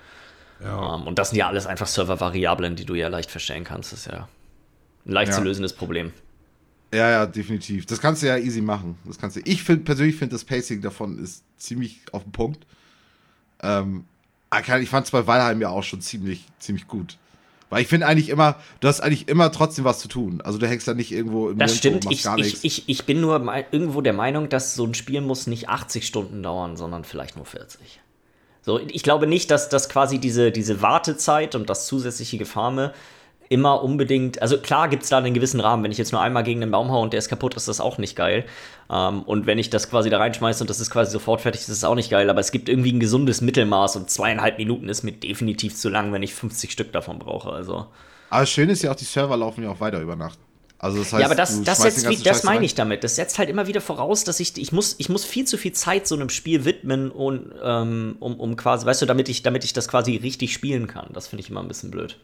[0.63, 0.97] Ja.
[0.97, 3.93] Ähm, und das sind ja alles einfach Server-Variablen, die du ja leicht verstellen kannst.
[3.93, 4.29] Das ist ja
[5.07, 5.39] ein leicht Ja.
[5.39, 6.13] zu lösendes Problem.
[6.93, 7.87] Ja, ja, definitiv.
[7.87, 8.99] Das kannst du ja easy machen.
[9.07, 9.41] Das kannst du.
[9.45, 12.67] Ich finde persönlich finde das Pacing davon ist ziemlich auf den Punkt.
[13.63, 14.05] Ähm,
[14.59, 17.17] ich fand es bei Valheim ja auch schon ziemlich, ziemlich gut.
[17.71, 20.41] Weil ich finde eigentlich immer, du hast eigentlich immer trotzdem was zu tun.
[20.41, 22.05] Also du hängst da nicht irgendwo im Das stimmt.
[22.11, 25.69] Ich, ich, ich, ich bin nur irgendwo der Meinung, dass so ein Spiel muss nicht
[25.69, 28.01] 80 Stunden dauern, sondern vielleicht nur 40.
[28.63, 32.93] So, ich glaube nicht, dass das quasi diese, diese Wartezeit und das zusätzliche Gefarme
[33.51, 35.83] immer unbedingt, also klar gibt es da einen gewissen Rahmen.
[35.83, 37.81] Wenn ich jetzt nur einmal gegen den Baum hau und der ist kaputt, ist das
[37.81, 38.47] auch nicht geil.
[38.89, 41.69] Ähm, und wenn ich das quasi da reinschmeiße und das ist quasi sofort fertig, ist
[41.69, 42.31] das auch nicht geil.
[42.31, 46.13] Aber es gibt irgendwie ein gesundes Mittelmaß und zweieinhalb Minuten ist mir definitiv zu lang,
[46.13, 47.51] wenn ich 50 Stück davon brauche.
[47.51, 47.87] Also.
[48.31, 50.39] Aber das Schöne ist ja auch, die Server laufen ja auch weiter über Nacht.
[50.79, 53.03] Also das heißt, ja, aber das, das, setzt, wie, das meine ich damit.
[53.03, 55.73] Das setzt halt immer wieder voraus, dass ich, ich muss, ich muss viel zu viel
[55.73, 59.65] Zeit so einem Spiel widmen und ähm, um, um quasi, weißt du, damit ich, damit
[59.65, 61.09] ich das quasi richtig spielen kann.
[61.13, 62.17] Das finde ich immer ein bisschen blöd.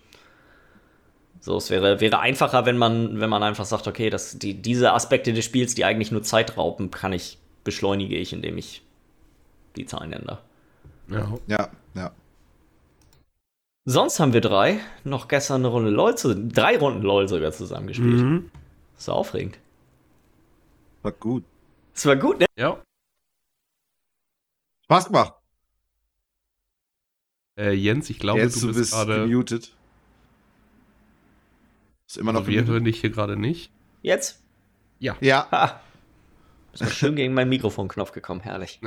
[1.47, 4.93] So, es wäre, wäre einfacher, wenn man, wenn man einfach sagt, okay, das, die, diese
[4.93, 8.83] Aspekte des Spiels, die eigentlich nur Zeit rauben, kann ich, beschleunige ich, indem ich
[9.77, 10.41] die Zahlen ändere.
[11.09, 11.39] ja.
[11.47, 12.11] Ja, ja.
[13.85, 18.23] Sonst haben wir drei noch gestern eine Runde LOL, zu, drei Runden LOL sogar zusammengespielt.
[18.23, 18.51] Mhm.
[18.97, 19.57] Das war aufregend.
[21.03, 21.45] War gut.
[21.95, 22.47] Es war gut, ne?
[22.57, 22.83] Ja.
[24.83, 25.35] Spaß gemacht.
[27.57, 29.29] Äh, Jens, ich glaube, Jetzt du bist gerade.
[29.29, 29.76] gemutet.
[32.07, 33.71] Ist immer noch Also wir hören dich hier gerade nicht.
[34.03, 34.41] Jetzt?
[34.99, 35.17] Ja.
[35.51, 35.81] Ha!
[36.73, 38.81] Ist mal schön gegen meinen Mikrofonknopf gekommen, herrlich.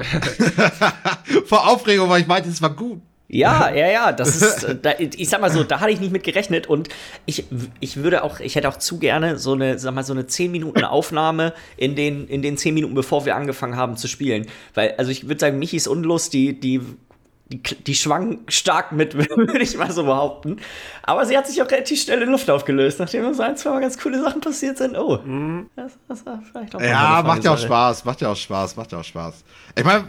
[1.46, 3.02] Vor Aufregung, weil ich meinte, es war gut.
[3.32, 6.12] Ja, ja, ja, das ist, äh, da, ich sag mal so, da hatte ich nicht
[6.12, 6.90] mit gerechnet und
[7.28, 7.46] ich,
[7.80, 10.52] ich würde auch, ich hätte auch zu gerne so eine, sag mal, so eine 10
[10.52, 14.48] Minuten Aufnahme in den, in den 10 Minuten, bevor wir angefangen haben zu spielen.
[14.74, 16.82] Weil, also ich würde sagen, Michis Unlust, die, die,
[17.52, 20.58] die, die schwang stark mit, würde ich mal so behaupten.
[21.02, 23.82] Aber sie hat sich auch relativ schnell in Luft aufgelöst, nachdem so ein, zwei Mal
[23.82, 24.96] ganz coole Sachen passiert sind.
[24.96, 25.20] Oh,
[25.76, 27.58] das, das war vielleicht auch mal Ja, macht ja auch.
[27.58, 29.44] Spaß, macht ja auch Spaß, macht ja auch Spaß.
[29.76, 30.06] Ich meine,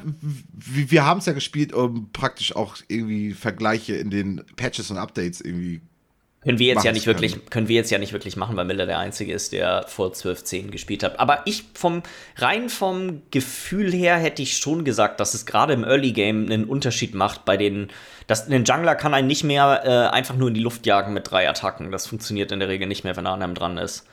[0.52, 4.98] wir, wir haben es ja gespielt, um praktisch auch irgendwie Vergleiche in den Patches und
[4.98, 5.80] Updates irgendwie.
[6.42, 7.20] Können wir jetzt ja nicht können.
[7.20, 10.12] wirklich, können wir jetzt ja nicht wirklich machen, weil Miller der Einzige ist, der vor
[10.12, 11.20] 12.10 gespielt hat.
[11.20, 12.02] Aber ich vom,
[12.36, 16.64] rein vom Gefühl her hätte ich schon gesagt, dass es gerade im Early Game einen
[16.64, 17.88] Unterschied macht bei den,
[18.26, 21.30] dass ein Jungler kann einen nicht mehr äh, einfach nur in die Luft jagen mit
[21.30, 21.92] drei Attacken.
[21.92, 24.06] Das funktioniert in der Regel nicht mehr, wenn er an einem dran ist.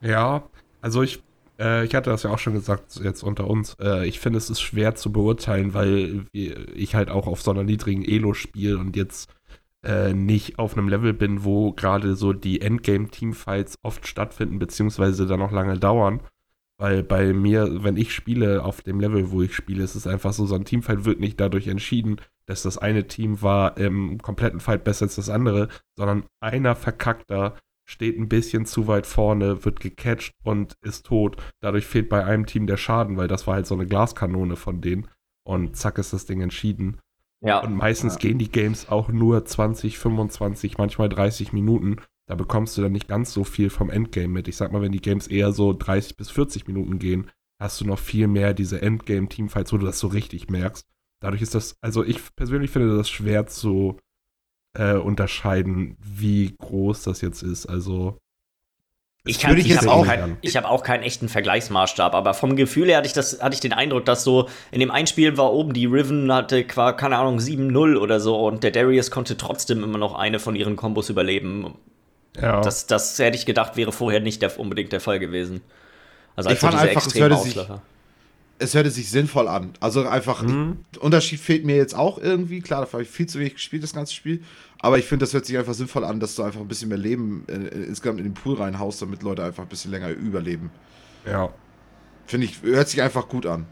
[0.00, 0.44] Ja,
[0.80, 1.22] also ich,
[1.60, 3.76] äh, ich hatte das ja auch schon gesagt, jetzt unter uns.
[3.78, 7.62] Äh, ich finde, es ist schwer zu beurteilen, weil ich halt auch auf so einer
[7.62, 9.28] niedrigen Elo spiele und jetzt
[9.84, 15.40] äh, nicht auf einem Level bin, wo gerade so die Endgame-Teamfights oft stattfinden, beziehungsweise dann
[15.40, 16.20] noch lange dauern.
[16.78, 20.32] Weil bei mir, wenn ich spiele auf dem Level, wo ich spiele, ist es einfach
[20.32, 22.16] so, so ein Teamfight wird nicht dadurch entschieden,
[22.46, 27.56] dass das eine Team war im kompletten Fight besser als das andere, sondern einer verkackter
[27.84, 31.36] steht ein bisschen zu weit vorne, wird gecatcht und ist tot.
[31.60, 34.80] Dadurch fehlt bei einem Team der Schaden, weil das war halt so eine Glaskanone von
[34.80, 35.08] denen.
[35.44, 36.98] Und zack ist das Ding entschieden.
[37.44, 37.60] Ja.
[37.60, 38.20] Und meistens Ja.
[38.20, 41.96] gehen die Games auch nur 20, 25, manchmal 30 Minuten.
[42.28, 44.48] Da bekommst du dann nicht ganz so viel vom Endgame mit.
[44.48, 47.84] Ich sag mal, wenn die Games eher so 30 bis 40 Minuten gehen, hast du
[47.84, 50.86] noch viel mehr diese Endgame-Teamfights, wo du das so richtig merkst.
[51.20, 53.98] Dadurch ist das, also ich persönlich finde das schwer zu
[54.76, 57.66] äh, unterscheiden, wie groß das jetzt ist.
[57.66, 58.18] Also
[59.24, 62.56] Ich, kann, ich ich habe auch- kein, ich hab auch keinen echten Vergleichsmaßstab, aber vom
[62.56, 65.52] Gefühl her hatte ich, das, hatte ich den Eindruck, dass so in dem Einspiel war
[65.52, 69.84] oben die Riven hatte, qua- keine Ahnung, 7-0 oder so und der Darius konnte trotzdem
[69.84, 71.72] immer noch eine von ihren Kombos überleben.
[72.40, 72.62] ja.
[72.62, 75.60] Das, das hätte ich gedacht, wäre vorher nicht der, unbedingt der Fall gewesen.
[76.34, 77.60] Also Ich fand diese einfach, es hörte sich-.
[78.58, 79.72] Es hörte sich sinnvoll an.
[79.80, 80.84] Also einfach, Mhm.
[80.94, 82.60] der Unterschied fehlt mir jetzt auch irgendwie.
[82.60, 84.42] Klar, da habe ich viel zu wenig gespielt, das ganze Spiel.
[84.82, 86.98] Aber ich finde, das hört sich einfach sinnvoll an, dass du einfach ein bisschen mehr
[86.98, 87.54] Leben äh,
[87.86, 90.70] insgesamt in den Pool reinhaust, damit Leute einfach ein bisschen länger überleben.
[91.24, 91.48] ja.
[92.24, 93.66] Finde ich, hört sich einfach gut an.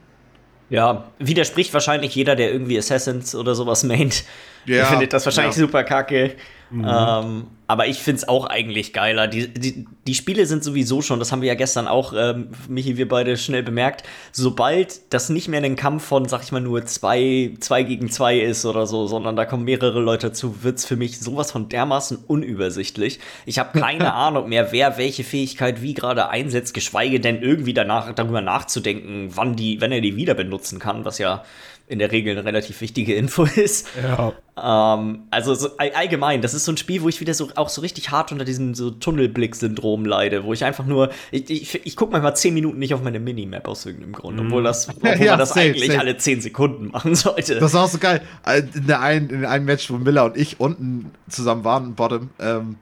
[0.71, 4.25] Ja, widerspricht wahrscheinlich jeder, der irgendwie Assassins oder sowas maint.
[4.67, 5.63] Ja, Der findet das wahrscheinlich ja.
[5.63, 6.37] super kacke.
[6.73, 9.29] Ähm, aber ich finde es auch eigentlich geiler.
[9.29, 12.97] Die, die, die Spiele sind sowieso schon, das haben wir ja gestern auch, ähm, Michi,
[12.97, 16.85] wir beide schnell bemerkt, sobald das nicht mehr ein Kampf von, sag ich mal, nur
[16.87, 20.85] zwei, zwei gegen zwei ist oder so, sondern da kommen mehrere Leute zu, wird es
[20.85, 23.21] für mich sowas von dermaßen unübersichtlich.
[23.47, 28.13] Ich habe keine Ahnung mehr, wer welche Fähigkeit wie gerade einsetzt, geschweige denn irgendwie danach
[28.15, 31.45] darüber nachzudenken, wann, die, wenn er die wieder benutzen kann, was ja
[31.91, 33.89] in der Regel eine relativ wichtige Info ist.
[34.01, 34.33] Ja.
[34.63, 37.69] Ähm, also so, all, allgemein, das ist so ein Spiel, wo ich wieder so auch
[37.69, 41.97] so richtig hart unter diesem so Tunnelblick-Syndrom leide, wo ich einfach nur, ich, ich, ich
[41.97, 45.33] gucke manchmal zehn Minuten nicht auf meine Minimap aus irgendeinem Grund, obwohl das, obwohl Ja,
[45.33, 45.99] man das safe, eigentlich safe.
[46.01, 47.59] alle zehn Sekunden machen sollte.
[47.59, 48.23] Das war auch so geil.
[48.47, 52.31] Äh, In, der einen, in einem Match, wo Miller und ich unten zusammen waren, Bottom,
[52.39, 52.77] ähm,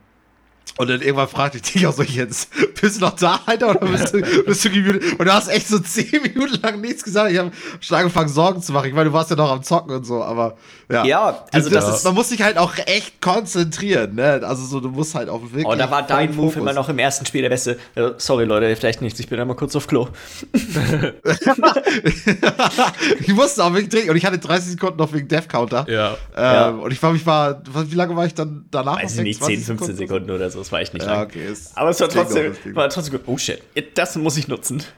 [0.79, 3.79] und dann irgendwann fragte ich dich auch so, jetzt, bist du noch da, Alter, oder
[3.85, 5.03] bist du, bist du gemutet?
[5.19, 7.31] Und du hast echt so zehn Minuten lang nichts gesagt.
[7.33, 8.87] Ich habe schon angefangen, Sorgen zu machen.
[8.87, 10.55] Ich meine, du warst ja noch am Zocken und so, aber
[10.89, 11.03] ja.
[11.03, 14.39] Ja, also das ist- man muss sich halt auch echt konzentrieren, ne?
[14.43, 15.65] Also so, du musst halt auch wirklich.
[15.65, 16.55] Oh, da war dein Move Fokus.
[16.61, 17.77] immer noch im ersten Spiel der beste.
[17.95, 19.19] Äh, sorry, Leute, vielleicht nichts.
[19.19, 20.07] Ich bin einmal kurz auf Klo.
[23.19, 25.85] ich musste auch wirklich trinken und ich hatte 30 Sekunden noch wegen Death Counter.
[25.89, 26.11] Ja.
[26.35, 26.69] Ähm, Ja.
[26.69, 29.01] Und ich war, ich war, wie lange war ich dann danach?
[29.01, 30.63] Weiß ich nicht, 10, 15 Sekunden oder so.
[30.69, 31.25] Das war echt nicht Ja, lang.
[31.25, 31.47] okay.
[31.51, 33.23] Ist, Aber es war trotzdem, klingt war trotzdem gut.
[33.25, 33.59] Oh shit,
[33.95, 34.83] das muss ich nutzen.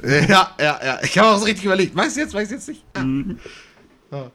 [0.00, 1.00] Ja, ja, ja.
[1.02, 1.96] Ich habe auch so richtig überlegt.
[1.96, 2.84] Weiß jetzt, weiß jetzt nicht.
[4.12, 4.30] Ja.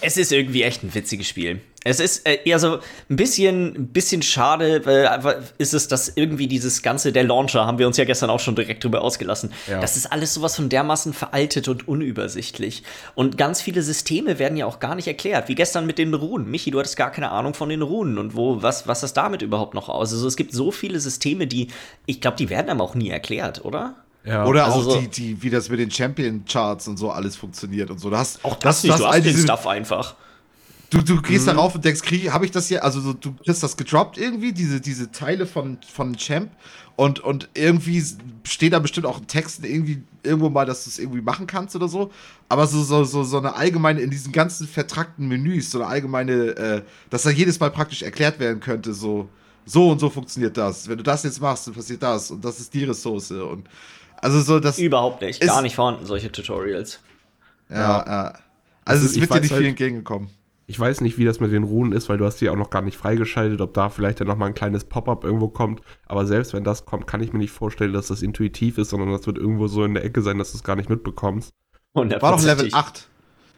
[0.00, 1.60] Es ist irgendwie echt ein witziges Spiel.
[1.82, 2.74] Es ist äh, eher so
[3.08, 7.66] ein bisschen, ein bisschen schade, weil einfach ist es, dass irgendwie dieses ganze, der Launcher,
[7.66, 9.50] haben wir uns ja gestern auch schon direkt drüber ausgelassen.
[9.66, 9.80] Ja.
[9.80, 12.82] Das ist alles sowas von dermaßen veraltet und unübersichtlich.
[13.14, 15.48] Und ganz viele Systeme werden ja auch gar nicht erklärt.
[15.48, 16.50] Wie gestern mit den Runen.
[16.50, 19.40] Michi, du hattest gar keine Ahnung von den Runen und wo, was, was das damit
[19.40, 20.12] überhaupt noch aus?
[20.12, 21.68] Also es gibt so viele Systeme, die,
[22.04, 23.94] ich glaube, die werden einem auch nie erklärt, oder?
[24.24, 24.44] Ja.
[24.44, 27.90] Oder also auch so- die, die, wie das mit den Champion-Charts und so alles funktioniert
[27.90, 28.10] und so.
[28.10, 30.14] Du hast Auch das nicht, hast du hast den diese- Stuff einfach.
[30.90, 31.50] Du, du gehst Mhm.
[31.52, 34.52] darauf und denkst, krieg, habe ich das hier, also so, du kriegst das gedroppt irgendwie,
[34.52, 36.50] diese, diese Teile von, von Champ
[36.96, 38.04] und, und irgendwie
[38.42, 41.76] steht da bestimmt auch ein Text irgendwie irgendwo mal, dass du es irgendwie machen kannst
[41.76, 42.10] oder so.
[42.48, 46.32] Aber so, so, so, so eine allgemeine, in diesen ganzen vertrackten Menüs, so eine allgemeine,
[46.56, 49.28] äh, dass da jedes Mal praktisch erklärt werden könnte, so,
[49.64, 50.88] so und so funktioniert das.
[50.88, 53.68] Wenn du das jetzt machst, dann passiert das und das ist die Ressource und
[54.16, 54.78] also so, das.
[54.80, 55.40] Überhaupt nicht.
[55.40, 56.98] Gar nicht vorhanden, solche Tutorials.
[57.70, 58.24] Ja, ja.
[58.84, 60.28] Also Also es wird dir nicht halt- viel entgegengekommen.
[60.70, 62.70] Ich weiß nicht, wie das mit den Runen ist, weil du hast die auch noch
[62.70, 65.80] gar nicht freigeschaltet, ob da vielleicht dann noch mal ein kleines Pop-up irgendwo kommt.
[66.06, 69.10] Aber selbst wenn das kommt, kann ich mir nicht vorstellen, dass das intuitiv ist, sondern
[69.10, 71.50] das wird irgendwo so in der Ecke sein, dass du es gar nicht mitbekommst.
[71.92, 72.74] War doch Level Hundertprozentig.
[72.74, 73.08] 8.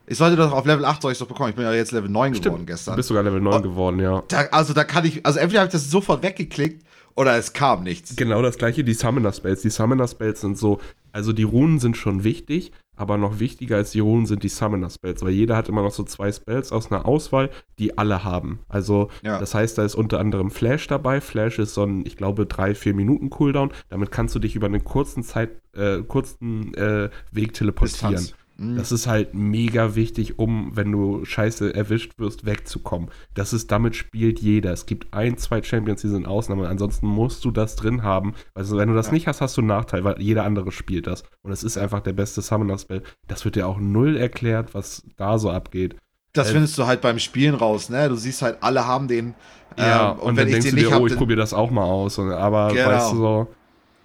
[0.07, 1.51] Ich sollte doch auf Level 8 soll ich doch bekommen.
[1.51, 2.97] Ich bin ja jetzt Level 9 geworden Du gestern.
[2.97, 3.61] bist sogar Level 9 Oh.
[3.63, 4.23] geworden, ja.
[4.29, 6.83] Da, also da kann ich, also entweder habe ich das sofort weggeklickt
[7.15, 8.17] oder es kam nichts.
[8.17, 9.61] Genau das gleiche, die Summoner Spells.
[9.61, 10.81] Die Summoner Spells sind so,
[11.13, 14.91] also die Runen sind schon wichtig, aber noch wichtiger als die Runen sind die Summoner
[14.91, 18.61] Spells, weil jeder hat immer noch so zwei Spells aus einer Auswahl, die alle haben.
[18.69, 19.39] Also, Ja.
[19.39, 21.21] das heißt, da ist unter anderem Flash dabei.
[21.21, 23.73] Flash ist so ein, ich glaube, drei, vier Minuten Cooldown.
[23.89, 28.13] Damit kannst du dich über einen kurzen Zeit, äh, kurzen äh, Weg teleportieren.
[28.17, 28.35] Distanz.
[28.57, 28.77] Mhm.
[28.77, 33.11] Das ist halt mega wichtig, um, wenn du scheiße erwischt wirst, wegzukommen.
[33.35, 34.73] Das ist, damit spielt jeder.
[34.73, 36.69] Es gibt ein, zwei Champions, die sind Ausnahme.
[36.69, 38.35] Ansonsten musst du das drin haben.
[38.55, 39.13] Also, wenn du das Ja.
[39.13, 41.25] nicht hast, hast du einen Nachteil, weil jeder andere spielt das.
[41.43, 43.03] Und es ist einfach der beste Summoner-Spell.
[43.29, 45.97] Das wird dir auch null erklärt, was da so abgeht.
[46.35, 48.09] Das äh, findest du halt beim Spielen raus, ne?
[48.09, 49.35] Du siehst halt, alle haben den.
[49.79, 52.19] Ja, ähm, und, dann denkst du dir, oh, ich dann- probiere das auch mal aus.
[52.19, 52.89] Und, aber Genau.
[52.89, 53.49] weißt du so,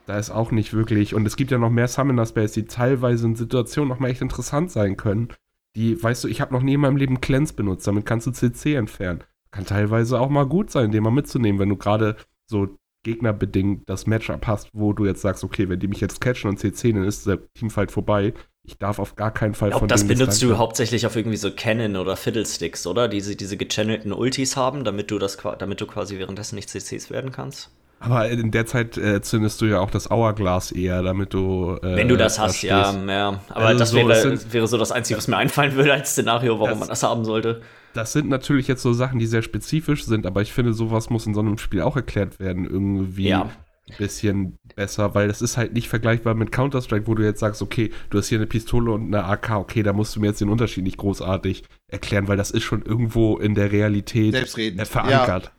[0.08, 1.14] da ist auch nicht wirklich.
[1.14, 4.72] Und es gibt ja noch mehr Summoner-Spells, die teilweise in Situationen noch mal echt interessant
[4.72, 5.28] sein können.
[5.76, 8.32] Die, weißt du, ich habe noch nie in meinem Leben Cleanse benutzt, damit kannst du
[8.32, 9.24] CC entfernen.
[9.52, 12.16] Kann teilweise auch mal gut sein, den mal mitzunehmen, wenn du gerade
[12.50, 12.70] so
[13.04, 16.58] gegnerbedingt das Matchup hast, wo du jetzt sagst, okay, wenn die mich jetzt catchen und
[16.58, 18.34] CC, dann ist der Teamfight vorbei.
[18.64, 21.38] Ich darf auf gar keinen Fall Ich glaube, das denen benutzt du hauptsächlich auf irgendwie
[21.38, 23.08] so Cannon oder Fiddlesticks, oder?
[23.08, 27.32] Diese, diese gechannelten Ultis haben, damit du das damit du quasi währenddessen nicht CCs werden
[27.32, 27.72] kannst.
[28.00, 31.78] Aber in der Zeit äh, zündest du ja auch das Hourglass eher, damit du.
[31.82, 33.42] Äh, Wenn du das da hast, ja, ja.
[33.50, 35.94] Aber Also das so, wäre, es sind- wäre so das Einzige, was mir einfallen würde
[35.94, 37.62] als Szenario, warum Das- man das haben sollte.
[37.94, 41.26] Das sind natürlich jetzt so Sachen, die sehr spezifisch sind, aber ich finde, sowas muss
[41.26, 43.44] in so einem Spiel auch erklärt werden, irgendwie Ja.
[43.90, 47.64] ein bisschen besser, weil das ist halt nicht vergleichbar mit Counter-Strike, wo du jetzt sagst,
[47.64, 50.42] okay, du hast hier eine Pistole und eine AK, okay, da musst du mir jetzt
[50.42, 54.82] den Unterschied nicht großartig erklären, weil das ist schon irgendwo in der Realität Selbstredend.
[54.82, 55.52] äh, verankert.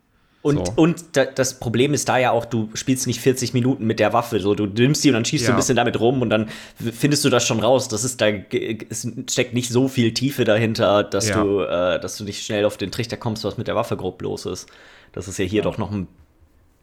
[0.48, 0.72] Und, So.
[0.76, 4.12] und da, das Problem ist da ja auch, du spielst nicht 40 Minuten mit der
[4.12, 4.40] Waffe.
[4.40, 5.54] So, du nimmst die und dann schießt du Ja.
[5.54, 7.88] ein bisschen damit rum und dann findest du das schon raus.
[7.88, 11.42] Das ist da, es steckt nicht so viel Tiefe dahinter, dass Ja.
[11.42, 14.20] du, äh, dass du nicht schnell auf den Trichter kommst, was mit der Waffe grob
[14.22, 14.68] los ist.
[15.12, 16.08] Das ist ja hier doch noch ein,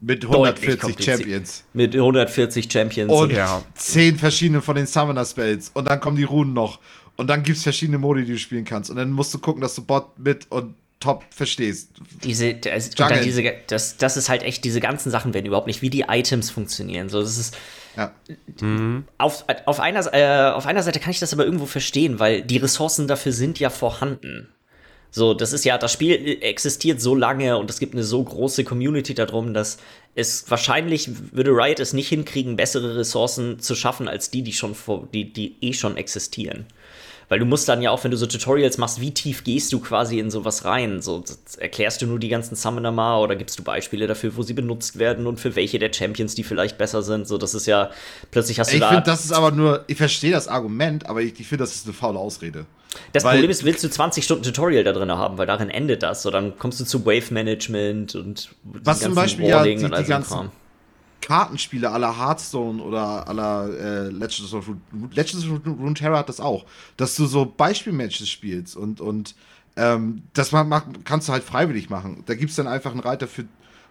[0.01, 1.17] Mit Deutlich 140 kompliziert.
[1.19, 1.63] Champions.
[1.73, 3.11] mit 140 Champions.
[3.11, 3.63] Und Ja.
[3.75, 5.71] 10 verschiedene von den Summoner Spells.
[5.73, 6.79] Und dann kommen die Runen noch.
[7.17, 8.89] Und dann gibt es verschiedene Modi, die du spielen kannst.
[8.89, 11.89] Und dann musst du gucken, dass du Bot, mit und Top verstehst.
[12.23, 12.57] diese,
[12.97, 13.15] Jungle.
[13.15, 16.05] dann diese, das, das ist halt echt, diese ganzen Sachen werden überhaupt nicht, wie die
[16.07, 17.09] Items funktionieren.
[17.09, 17.57] So, das ist,
[17.95, 18.13] Ja.
[19.17, 22.57] auf, auf, einer, äh, auf einer Seite kann ich das aber irgendwo verstehen, weil die
[22.57, 24.47] Ressourcen dafür sind ja vorhanden.
[25.11, 28.65] So, das ist ja, das Spiel existiert so lange und es gibt eine so große
[28.65, 29.77] Community darum, dass
[30.13, 34.75] es wahrscheinlich würde Riot es nicht hinkriegen, bessere Ressourcen zu schaffen als die, die schon
[34.75, 36.65] vor, die, die eh schon existieren.
[37.29, 39.79] Weil du musst dann ja auch, wenn du so Tutorials machst, wie tief gehst du
[39.79, 41.01] quasi in sowas rein?
[41.01, 41.23] So,
[41.57, 44.99] erklärst du nur die ganzen Summoner mal oder gibst du Beispiele dafür, wo sie benutzt
[44.99, 47.27] werden und für welche der Champions, die vielleicht besser sind?
[47.27, 47.89] So, das ist ja,
[48.31, 48.89] plötzlich hast du ich da.
[48.89, 51.75] Ich finde, das ist aber nur, ich verstehe das Argument, aber ich, ich finde, das
[51.75, 52.65] ist eine faule Ausrede.
[53.13, 56.03] Das weil, Problem ist, willst du 20 Stunden Tutorial da drin haben, weil darin endet
[56.03, 56.21] das.
[56.21, 60.51] So, dann kommst du zu Wave Management und was zum Beispiel ja die, die ganzen.
[61.25, 64.69] Kartenspiele aller Hearthstone oder aller äh, Legends of
[65.65, 66.65] Runeterra hat das auch,
[66.97, 69.33] dass du so Beispielmatches spielst und und
[69.75, 72.21] ähm, das man, kannst du halt freiwillig machen.
[72.27, 73.45] Da gibt es dann einfach einen Reiter für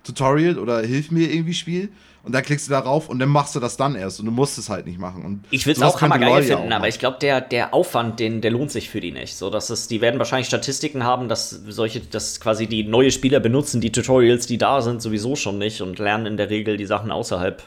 [0.04, 1.90] Tutorial oder Hilf mir irgendwie Spiel
[2.24, 4.56] und dann klickst du darauf und dann machst du das dann erst und du musst
[4.56, 5.24] es halt nicht machen.
[5.24, 8.50] Und ich würde es auch hammergeil finden, aber ich glaube, der, der Aufwand, den, der
[8.50, 9.36] lohnt sich für die nicht.
[9.36, 13.40] So, dass es, die werden wahrscheinlich Statistiken haben, dass solche, dass quasi die neue Spieler
[13.40, 16.86] benutzen die Tutorials, die da sind, sowieso schon nicht und lernen in der Regel die
[16.86, 17.62] Sachen außerhalb.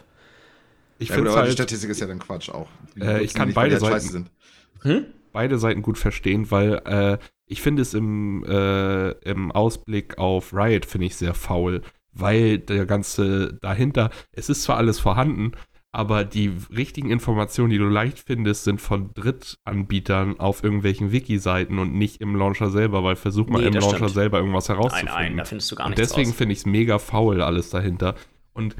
[1.00, 2.68] Ich ja, finde halt, die Statistik ist ja dann Quatsch auch.
[3.00, 4.28] Äh, ich kann nicht, beide Seiten,
[4.82, 5.06] hm?
[5.32, 10.88] beide Seiten gut verstehen, weil äh, ich finde es im, äh, im Ausblick auf Riot
[10.88, 11.82] finde ich sehr faul,
[12.20, 15.52] weil der ganze dahinter, es ist zwar alles vorhanden,
[15.92, 21.94] aber die richtigen Informationen, die du leicht findest, sind von Drittanbietern auf irgendwelchen Wiki-Seiten und
[21.94, 24.12] nicht im Launcher selber, weil versuch mal nee, im Launcher stimmt.
[24.12, 25.16] selber irgendwas herauszufinden.
[25.16, 27.72] Nein, nein, da findest du gar nichts Und deswegen finde ich es mega faul, alles
[27.72, 28.16] dahinter.
[28.54, 28.76] Und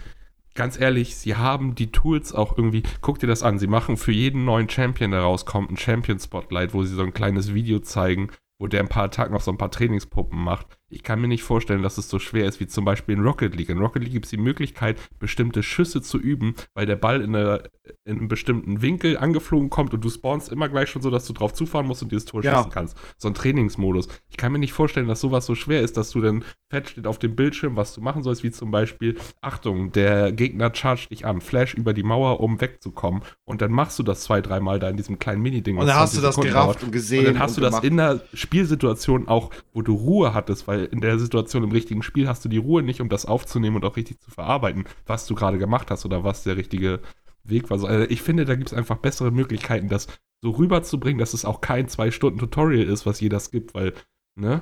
[0.54, 4.12] ganz ehrlich, sie haben die Tools auch irgendwie, guck dir das an, sie machen für
[4.12, 8.68] jeden neuen Champion, der rauskommt, ein Champion-Spotlight, wo sie so ein kleines Video zeigen, wo
[8.68, 10.77] der ein paar Tage noch so ein paar Trainingspuppen macht.
[10.90, 13.54] Ich kann mir nicht vorstellen, dass es so schwer ist wie zum Beispiel in Rocket
[13.56, 13.68] League.
[13.70, 17.36] In Rocket League gibt es die Möglichkeit, bestimmte Schüsse zu üben, weil der Ball in,
[17.36, 17.64] eine,
[18.06, 21.34] in einem bestimmten Winkel angeflogen kommt und du spawnst immer gleich schon so, dass du
[21.34, 22.56] drauf zufahren musst und dieses Tor ja.
[22.56, 22.98] schießen kannst.
[23.18, 24.08] So ein Trainingsmodus.
[24.30, 27.08] Ich kann mir nicht vorstellen, dass sowas so schwer ist, dass du dann fett steht
[27.08, 31.26] auf dem Bildschirm, was du machen sollst, wie zum Beispiel, Achtung, der Gegner chargt dich
[31.26, 33.24] an, Flash über die Mauer, um wegzukommen.
[33.46, 35.78] Und dann machst du das zwei, dreimal da in diesem kleinen Mini-Ding.
[35.78, 36.84] Und dann hast du das Sekunden gerafft dauert.
[36.84, 37.20] und gesehen.
[37.26, 40.77] Und dann hast und du das in der Spielsituation auch, wo du Ruhe hattest, weil
[40.78, 43.78] weil in der Situation im richtigen Spiel hast du die Ruhe nicht, um das aufzunehmen
[43.78, 47.02] und auch richtig zu verarbeiten, was du gerade gemacht hast oder was der richtige
[47.44, 47.84] Weg war.
[47.84, 50.08] Also ich finde, da gibt es einfach bessere Möglichkeiten, das
[50.42, 53.94] so rüberzubringen, dass es auch kein zwei Stunden Tutorial ist, was jeder gibt, weil,
[54.36, 54.62] ne?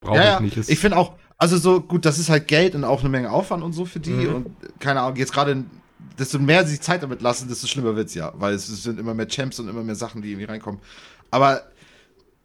[0.00, 0.56] Brauche ja, ich nicht.
[0.56, 3.30] Ist ich finde auch, also so gut, das ist halt Geld und auch eine Menge
[3.30, 4.34] Aufwand und so für die mhm.
[4.34, 5.64] und keine Ahnung, jetzt gerade
[6.18, 8.98] desto mehr sie sich Zeit damit lassen, desto schlimmer wird es ja, weil es sind
[8.98, 10.80] immer mehr Champs und immer mehr Sachen, die irgendwie reinkommen.
[11.30, 11.62] Aber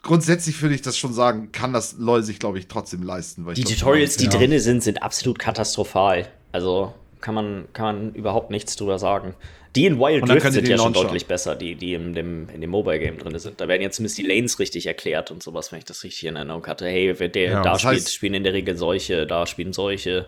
[0.03, 3.45] grundsätzlich würde ich das schon sagen, kann das LOL sich, glaube ich, trotzdem leisten.
[3.53, 4.31] die Tutorials, die ja.
[4.31, 6.27] drin sind, sind absolut katastrophal.
[6.51, 9.33] Also kann man, kann man überhaupt nichts drüber sagen.
[9.75, 12.69] Die in Wild Rift sind ja schon deutlich besser, die, die in dem, in dem
[12.71, 13.61] Mobile-Game drin sind.
[13.61, 16.35] Da werden ja zumindest die Lanes richtig erklärt und sowas, wenn ich das richtig in
[16.35, 16.87] Erinnerung hatte.
[16.87, 20.25] Hey, wer der ja, da spielt, heißt, spielen in der Regel solche, da spielen solche.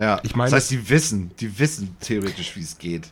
[0.00, 0.50] Ja, ich meine.
[0.50, 3.08] Das heißt, die wissen, die wissen theoretisch, wie es geht.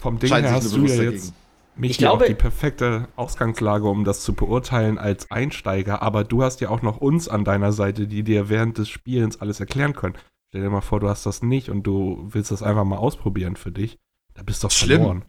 [0.00, 1.32] Vom Ding her hast du ja jetzt
[1.78, 6.60] mich ich glaube, die perfekte Ausgangslage, um das zu beurteilen als Einsteiger, aber du hast
[6.60, 10.16] ja auch noch uns an deiner Seite, die dir während des Spielens alles erklären können.
[10.48, 13.56] Stell dir mal vor, du hast das nicht und du willst das einfach mal ausprobieren
[13.56, 13.98] für dich.
[14.34, 14.98] Da bist du doch Schlimm.
[14.98, 15.24] verloren.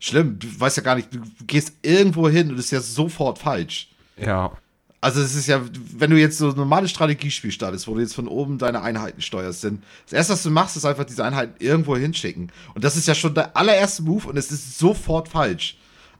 [0.00, 0.38] Schlimm.
[0.38, 3.90] Du weißt ja gar nicht, du gehst irgendwo hin und es ist ja sofort falsch.
[4.16, 4.52] Ja.
[5.00, 5.60] Also es ist ja,
[5.96, 9.20] wenn du jetzt so ein normales Strategiespiel startest, wo du jetzt von oben deine Einheiten
[9.20, 12.50] steuerst, denn das erste, was du machst, ist einfach diese Einheiten irgendwo hinschicken.
[12.74, 15.76] Und das ist ja schon der allererste Move und es ist sofort falsch.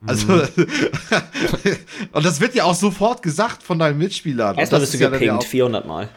[0.07, 0.43] Also, mhm.
[2.13, 4.57] und das wird ja auch sofort gesagt von deinen Mitspielern.
[4.57, 6.09] Erstmal bist du ja gepinkt, 400 Mal.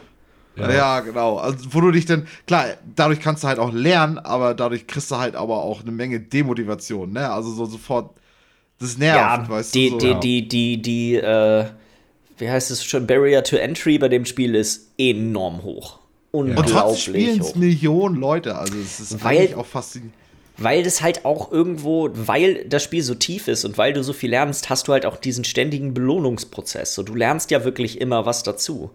[0.56, 0.70] Ja.
[0.70, 1.00] ja.
[1.00, 1.36] genau.
[1.36, 5.10] Also, wo du dich dann, klar, dadurch kannst du halt auch lernen, aber dadurch kriegst
[5.10, 7.30] du halt aber auch eine Menge Demotivation, ne?
[7.30, 8.10] Also so sofort,
[8.78, 10.00] das nervt, ja, weißt die, du.
[10.00, 10.14] So.
[10.14, 11.64] Die, die, die, die, äh,
[12.38, 15.98] wie heißt es schon, Barrier to Entry bei dem Spiel ist enorm hoch.
[16.30, 20.14] Unglaublich Und trotzdem spielen es Millionen Leute, also es ist Weil, auch faszinierend
[20.58, 24.12] weil das halt auch irgendwo, weil das Spiel so tief ist und weil du so
[24.12, 26.94] viel lernst, hast du halt auch diesen ständigen Belohnungsprozess.
[26.94, 28.90] So, du lernst ja wirklich immer was dazu.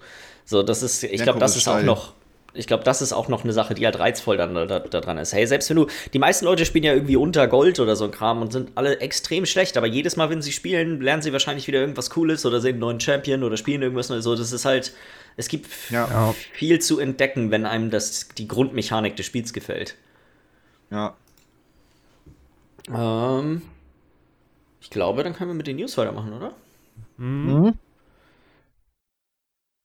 [0.46, 2.14] So, das ist, ich glaube, das ist auch noch,
[2.54, 5.18] ich glaube, das ist auch noch eine Sache, die halt reizvoll dann da, da, dran
[5.18, 5.32] ist.
[5.32, 8.12] Hey, selbst wenn du, die meisten Leute spielen ja irgendwie unter Gold oder so ein
[8.12, 11.66] Kram und sind alle extrem schlecht, aber jedes Mal, wenn sie spielen, lernen sie wahrscheinlich
[11.68, 14.26] wieder irgendwas Cooles oder sehen einen neuen Champion oder spielen irgendwas Neues.
[14.26, 14.92] So, das ist halt,
[15.38, 16.36] es gibt ja.
[16.52, 19.96] viel zu entdecken, wenn einem das, die Grundmechanik des Spiels gefällt.
[20.92, 21.16] Ja,
[22.90, 23.62] ähm,
[24.82, 26.54] ich glaube, dann können wir mit den News weitermachen, oder?
[27.18, 27.78] Mhm.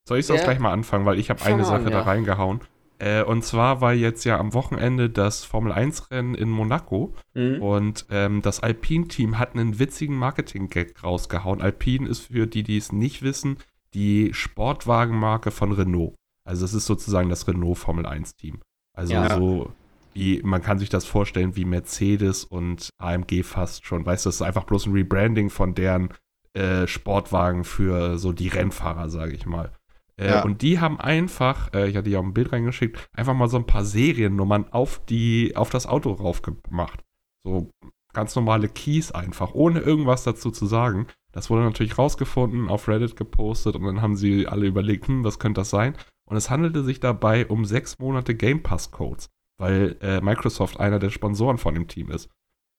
[0.09, 1.91] Soll ich sonst gleich mal anfangen, weil ich habe eine Sache an, ja.
[1.91, 2.61] da reingehauen.
[2.99, 7.63] Äh, und zwar war jetzt ja am Wochenende das Formel 1-Rennen in Monaco mhm.
[7.63, 11.61] und ähm, das Alpine-Team hat einen witzigen Marketing-Gag rausgehauen.
[11.61, 13.59] Alpine ist für die, die es nicht wissen,
[13.95, 16.15] die Sportwagenmarke von Renault.
[16.45, 18.61] Also es ist sozusagen das Renault Formel 1-Team.
[18.95, 19.37] Also ja.
[19.37, 19.71] so
[20.19, 24.05] wie, man kann sich das vorstellen wie Mercedes und AMG fast schon.
[24.05, 26.09] Weißt du, das ist einfach bloß ein Rebranding von deren
[26.55, 29.73] äh, Sportwagen für so die Rennfahrer, sage ich mal.
[30.17, 30.43] Äh, Ja.
[30.43, 33.59] Und die haben einfach, äh, ich hatte ja auch ein Bild reingeschickt, einfach mal so
[33.59, 37.05] ein paar Seriennummern auf, die, auf das Auto rauf gemacht.
[37.45, 37.71] So
[38.13, 41.07] ganz normale Keys einfach, ohne irgendwas dazu zu sagen.
[41.31, 45.39] Das wurde natürlich rausgefunden, auf Reddit gepostet und dann haben sie alle überlegt, hm, was
[45.39, 45.95] könnte das sein?
[46.29, 50.99] Und es handelte sich dabei um sechs Monate Game Pass Codes, weil äh, Microsoft einer
[50.99, 52.31] der Sponsoren von dem Team ist.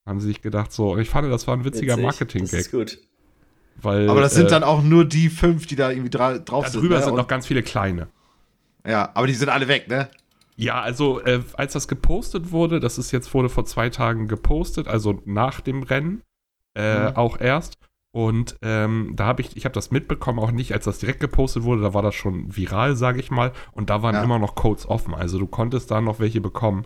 [0.07, 2.05] Haben sie sich gedacht, so, und ich fand, das war ein witziger Witzig.
[2.05, 2.97] Das Marketing-Gag, ist gut.
[3.82, 4.09] weil.
[4.09, 6.71] Aber das sind äh, dann auch nur die fünf, die da irgendwie dra drauf da
[6.71, 6.82] sind.
[6.82, 7.03] drüber ne?
[7.03, 8.07] sind noch ganz viele kleine.
[8.88, 10.09] Ja, aber die sind alle weg, ne?
[10.55, 14.88] Ja, also äh, als das gepostet wurde, das ist jetzt wurde vor zwei Tagen gepostet,
[14.88, 16.21] also nach dem Rennen
[16.75, 17.15] äh, Mhm.
[17.15, 17.77] auch erst.
[18.12, 21.64] Und ähm, da habe ich, ich habe das mitbekommen, auch nicht, als das direkt gepostet
[21.64, 23.51] wurde, da war das schon viral, sage ich mal.
[23.72, 24.24] Und da waren Ja.
[24.24, 26.86] immer noch Codes offen, also du konntest da noch welche bekommen.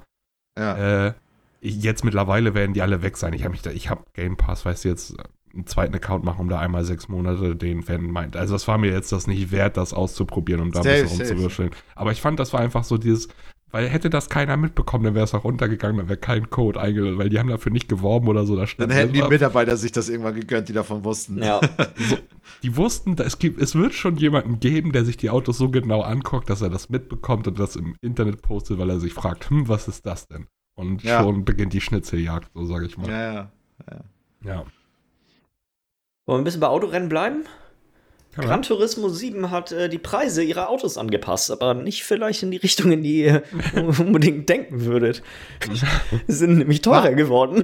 [0.57, 1.07] Ja.
[1.07, 1.13] Äh,
[1.61, 3.31] jetzt mittlerweile werden die alle weg sein.
[3.33, 5.15] Ich habe mich da, ich habe Game Pass, weißt du, jetzt
[5.53, 8.35] einen zweiten Account machen, um da einmal sechs Monate den Fan meint.
[8.35, 11.69] Also das war mir jetzt das nicht wert, das auszuprobieren, um da ein bisschen rumzuwürscheln.
[11.95, 13.29] Aber ich fand, das war einfach so dieses,
[13.73, 17.17] weil hätte das keiner mitbekommen, dann wäre es auch runtergegangen, dann wäre kein Code eingelöst,
[17.17, 18.55] weil die haben dafür nicht geworben oder so.
[18.55, 21.41] Da Dann hätten die Mitarbeiter sich das irgendwann gegönnt, die davon wussten.
[21.41, 21.59] Ja.
[22.63, 26.01] die wussten, es, gibt, es wird schon jemanden geben, der sich die Autos so genau
[26.01, 29.67] anguckt, dass er das mitbekommt und das im Internet postet, weil er sich fragt, hm,
[29.67, 30.45] was ist das denn?
[30.75, 31.23] Und Ja.
[31.23, 33.09] schon beginnt die Schnitzeljagd, so sage ich mal.
[33.09, 33.49] Ja, ja.
[34.43, 34.55] ja.
[34.55, 34.67] Wollen
[36.27, 37.45] wir ein bisschen bei Autorennen bleiben?
[38.35, 42.41] Kann man- Gran Turismo 7 hat äh, die Preise ihrer Autos angepasst, aber nicht vielleicht
[42.43, 43.43] in die Richtung, in die ihr
[43.99, 45.21] unbedingt denken würdet.
[46.27, 47.15] Sie sind nämlich teurer Was?
[47.15, 47.63] geworden.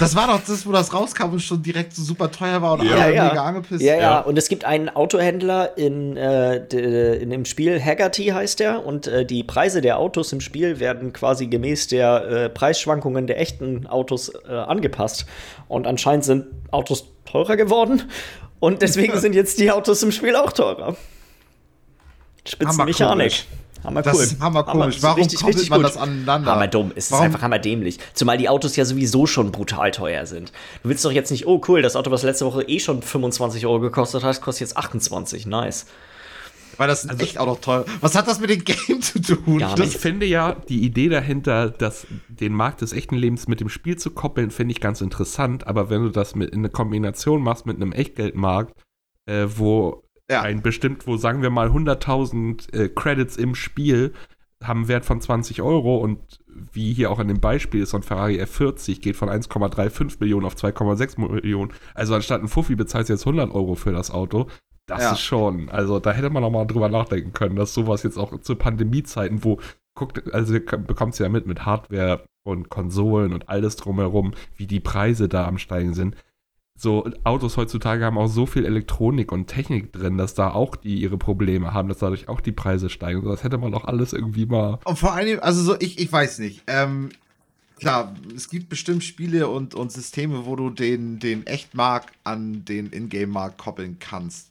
[0.00, 2.82] Das war doch das, wo das rauskam und schon direkt so super teuer war und
[2.84, 3.24] Ja, alle ja.
[3.28, 3.82] mega angepisst.
[3.82, 4.20] Ja, ja, Ja.
[4.20, 9.06] und es gibt einen Autohändler in, äh, de, in dem Spiel, Haggerty heißt der, und
[9.06, 13.86] äh, die Preise der Autos im Spiel werden quasi gemäß der äh, Preisschwankungen der echten
[13.86, 15.26] Autos äh, angepasst.
[15.68, 18.02] Und anscheinend sind Autos teurer geworden
[18.60, 20.96] und deswegen sind jetzt die Autos im Spiel auch teurer.
[22.46, 23.44] Spitzenmechanik.
[23.84, 24.22] Hammer Das cool.
[24.24, 24.96] ist hammerkomisch.
[24.96, 25.88] Hammer- Warum richtig, koppelt richtig man gut.
[25.90, 26.50] das aneinander?
[26.52, 26.92] Hammerdumm.
[26.96, 27.98] Es ist Warum- einfach hammerdämlich.
[28.14, 30.50] Zumal die Autos ja sowieso schon brutal teuer sind.
[30.82, 33.64] Du willst doch jetzt nicht, oh cool, das Auto, was letzte Woche eh schon 25
[33.66, 35.46] Euro gekostet hat, kostet jetzt 28.
[35.46, 35.86] Nice.
[36.78, 37.84] Weil das ist echt auch noch teuer.
[38.00, 39.64] Was hat das mit dem Game zu tun?
[39.82, 43.96] Ich finde ja, die Idee dahinter, dass den Markt des echten Lebens mit dem Spiel
[43.96, 45.66] zu koppeln, finde ich ganz interessant.
[45.66, 48.74] Aber wenn du das mit in eine Kombination machst mit einem Echtgeldmarkt,
[49.26, 50.42] äh, wo Ja.
[50.42, 54.12] ein bestimmt, wo sagen wir mal 100.000 äh, Credits im Spiel
[54.62, 56.18] haben einen Wert von 20 Euro und
[56.72, 60.46] wie hier auch in dem Beispiel ist, so ein Ferrari F40 geht von 1,35 Millionen
[60.46, 61.72] auf 2,6 Millionen.
[61.94, 64.46] Also anstatt ein Fuffi bezahlst du jetzt 100 Euro für das Auto.
[64.86, 65.12] Das Ja.
[65.12, 68.40] ist schon, also da hätte man auch mal drüber nachdenken können, dass sowas jetzt auch
[68.40, 69.58] zu Pandemiezeiten, wo,
[69.94, 74.78] guckt, also bekommt es ja mit, mit Hardware und Konsolen und alles drumherum, wie die
[74.80, 76.16] Preise da am Steigen sind.
[76.78, 81.00] So, Autos heutzutage haben auch so viel Elektronik und Technik drin, dass da auch die
[81.00, 83.24] ihre Probleme haben, dass dadurch auch die Preise steigen.
[83.24, 84.78] Das hätte man doch alles irgendwie mal.
[84.84, 86.62] Und vor allem, also so, ich, ich weiß nicht.
[86.66, 87.08] Ähm,
[87.80, 92.92] klar, es gibt bestimmt Spiele und, und Systeme, wo du den, den Echtmarkt an den
[92.92, 94.50] Ingame-Markt koppeln kannst.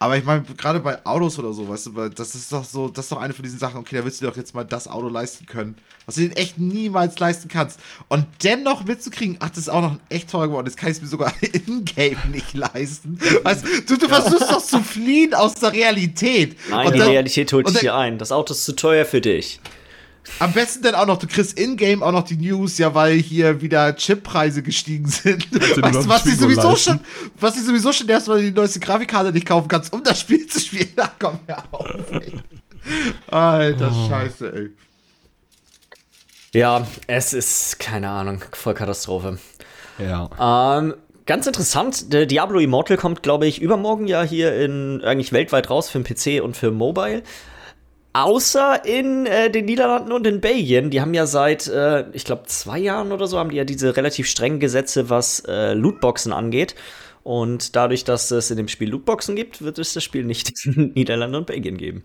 [0.00, 2.88] Aber ich meine, gerade bei Autos oder so, weißt du, weil das ist doch so,
[2.88, 4.62] das ist doch eine von diesen Sachen, okay, da willst du dir doch jetzt mal
[4.64, 5.74] das Auto leisten können,
[6.06, 7.80] was du den echt niemals leisten kannst.
[8.06, 11.08] Und dennoch mitzukriegen, ach, das ist auch noch echt teuer geworden, das kann ich mir
[11.08, 11.32] sogar
[11.66, 13.18] in-game nicht leisten.
[13.42, 16.56] Weißt du, du versuchst doch zu fliehen aus der Realität.
[16.70, 18.18] Nein, Und die dann- Realität holt dich hier ein.
[18.18, 19.58] Das Auto ist zu teuer für dich.
[20.38, 23.60] Am besten dann auch noch, du kriegst in-game auch noch die News, ja, weil hier
[23.60, 25.50] wieder Chippreise gestiegen sind.
[25.52, 27.00] Weißt du, was die sowieso schon,
[27.40, 30.60] was die sowieso schon erstmal die neueste Grafikkarte nicht kaufen kannst, um das Spiel zu
[30.60, 30.90] spielen.
[30.96, 32.32] Da komm mir auf, ey.
[33.28, 34.08] Alter Oh.
[34.08, 34.70] Scheiße, ey.
[36.54, 39.38] Ja, es ist, keine Ahnung, Vollkatastrophe.
[39.98, 40.78] Ja.
[40.78, 40.94] Ähm,
[41.26, 45.90] ganz interessant, der Diablo Immortal kommt, glaube ich, übermorgen ja hier in eigentlich weltweit raus
[45.90, 47.22] für den PC und für Mobile.
[48.12, 50.90] Außer in äh, den Niederlanden und in Belgien.
[50.90, 53.96] Die haben ja seit, äh, ich glaube, zwei Jahren oder so, haben die ja diese
[53.96, 56.74] relativ strengen Gesetze, was äh, Lootboxen angeht.
[57.22, 60.92] Und dadurch, dass es in dem Spiel Lootboxen gibt, wird es das Spiel nicht in
[60.94, 62.04] Niederlanden und Belgien geben.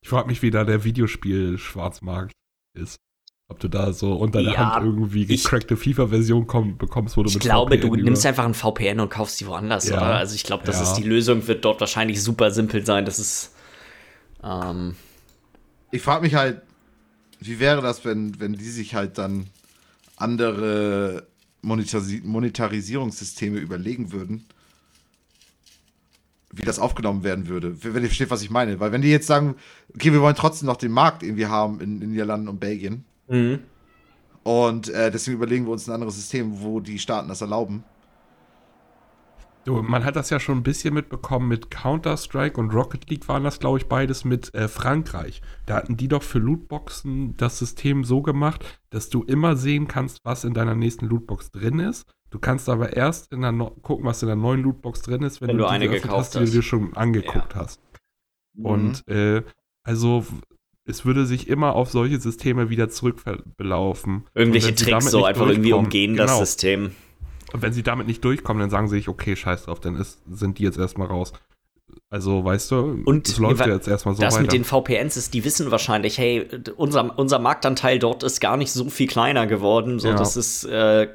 [0.00, 2.32] Ich frage mich, wie da der Videospiel-Schwarzmarkt
[2.74, 2.96] ist.
[3.48, 7.28] Ob du da so unter der Ja, Hand irgendwie gecrackte FIFA-Version komm- bekommst, wo du
[7.28, 9.98] Ich mit glaube, du VPN nimmst über- einfach ein VPN und kaufst die woanders, Ja.
[9.98, 10.16] oder?
[10.16, 10.82] Also ich glaube, das Ja.
[10.82, 13.04] ist die Lösung, wird dort wahrscheinlich super simpel sein.
[13.04, 13.52] Das ist
[14.42, 14.96] ähm,
[15.92, 16.62] Ich frage mich halt,
[17.38, 19.46] wie wäre das, wenn, wenn die sich halt dann
[20.16, 21.26] andere
[21.62, 24.44] Monetarisi Monetarisierungssysteme überlegen würden,
[26.52, 27.76] wie das aufgenommen werden würde.
[27.84, 28.80] Wenn ihr versteht, was ich meine.
[28.80, 29.54] Weil wenn die jetzt sagen,
[29.94, 33.04] okay, wir wollen trotzdem noch den Markt irgendwie haben in, in Niederlanden und Belgien
[34.42, 37.84] und äh, deswegen überlegen wir uns ein anderes System, wo die Staaten das erlauben,
[39.66, 43.42] Du, man hat das ja schon ein bisschen mitbekommen mit Counter-Strike und Rocket League waren
[43.42, 45.42] das, glaube ich, beides mit äh, Frankreich.
[45.66, 50.20] Da hatten die doch für Lootboxen das System so gemacht, dass du immer sehen kannst,
[50.24, 52.06] was in deiner nächsten Lootbox drin ist.
[52.30, 55.40] Du kannst aber erst in der no gucken, was in der neuen Lootbox drin ist,
[55.40, 57.80] wenn, Wenn du, du eine diese gekauft hast, die du dir schon angeguckt hast.
[58.56, 59.42] Und äh,
[59.82, 60.24] also
[60.86, 64.24] es würde sich immer auf solche Systeme wieder zurückbelaufen.
[64.34, 66.26] Irgendwelche Tricks so einfach irgendwie umgehen genau.
[66.26, 66.92] das System.
[67.52, 70.20] Und wenn sie damit nicht durchkommen, dann sagen sie sich, okay, scheiß drauf, dann ist,
[70.30, 71.32] sind die jetzt erstmal raus.
[72.08, 74.42] Also, weißt du, Und es läuft ja jetzt erstmal so das weiter.
[74.42, 78.70] mit den VPNs ist, die wissen wahrscheinlich, hey, unser, unser Marktanteil dort ist gar nicht
[78.72, 79.98] so viel kleiner geworden.
[79.98, 80.14] So, Ja.
[80.14, 81.08] das ist, äh,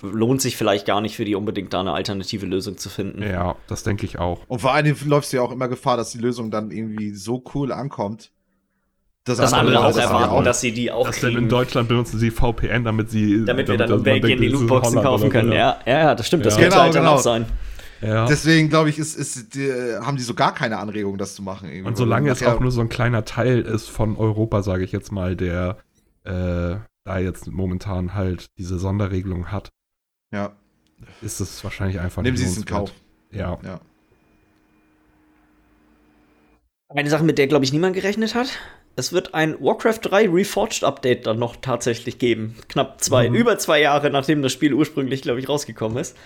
[0.00, 3.22] lohnt sich vielleicht gar nicht für die unbedingt da eine alternative Lösung zu finden.
[3.22, 4.40] ja, das denke ich auch.
[4.48, 7.14] Und vor allen Dingen läufst du ja auch immer Gefahr, dass die Lösung dann irgendwie
[7.14, 8.32] so cool ankommt,
[9.24, 11.48] dass Dass andere auch das erwarten, auch- dass sie die auch Das denn in kriegen,
[11.48, 13.44] Deutschland benutzen sie VPN, damit sie.
[13.44, 15.48] damit wir dann das- in Belgien denkt, die das Lootboxen kaufen können.
[15.50, 15.54] so.
[15.54, 16.44] Ja, ja, ja, das stimmt.
[16.44, 16.60] Das Ja.
[16.62, 17.14] könnte Genau, halt dann genau.
[17.14, 17.46] auch sein.
[18.00, 18.26] Ja.
[18.26, 19.70] Deswegen glaube ich, ist, ist, die,
[20.00, 21.68] haben die so gar keine Anregung, das zu machen.
[21.68, 21.86] irgendwie.
[21.86, 25.12] Und solange es auch nur so ein kleiner Teil ist von Europa, sage ich jetzt
[25.12, 25.76] mal, der
[26.24, 29.68] äh, da jetzt momentan halt diese Sonderregelung hat,
[30.32, 30.50] Ja,
[31.20, 32.90] ist es wahrscheinlich einfach nehmen nicht sie es in Kauf.
[33.30, 33.58] Ja.
[33.64, 33.80] Ja.
[36.88, 38.58] Eine Sache, mit der, glaube ich, niemand gerechnet hat.
[38.94, 42.56] Es wird ein Warcraft 3 Reforged Update dann noch tatsächlich geben.
[42.68, 43.34] Knapp zwei, Mhm.
[43.36, 46.16] über zwei Jahre, nachdem das Spiel ursprünglich, glaube ich, rausgekommen ist.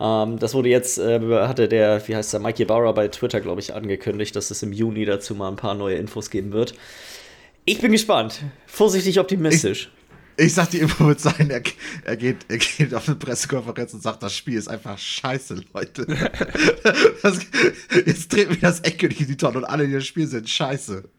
[0.00, 3.60] Ähm, das wurde jetzt, äh, hatte der, wie heißt der, Mikey Barra bei Twitter, glaube
[3.60, 6.74] ich, angekündigt, dass es im Juni dazu mal ein paar neue Infos geben wird.
[7.64, 8.40] Ich bin gespannt.
[8.66, 9.90] Vorsichtig optimistisch.
[10.38, 11.62] Ich sag, die Info wird sein, er,
[12.04, 16.06] er, geht, er geht auf eine Pressekonferenz und sagt, das Spiel ist einfach scheiße, Leute.
[17.22, 17.38] Das,
[18.04, 21.04] jetzt dreht mir das endgültig in die Tonne und alle, die das Spiel sind, scheiße.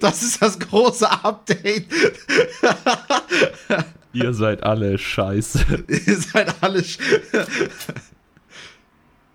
[0.00, 1.86] Das ist das große Update.
[4.12, 5.84] Ihr seid alle scheiße.
[5.88, 6.78] Ihr seid alle.
[6.80, 6.98] sch-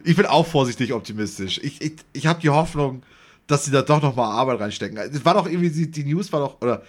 [0.06, 1.60] Ich bin auch vorsichtig optimistisch.
[1.62, 3.04] Ich, ich, ich habe die Hoffnung,
[3.48, 4.98] dass sie da doch noch mal Arbeit reinstecken.
[4.98, 6.84] Es war doch irgendwie, die, die News war doch, oder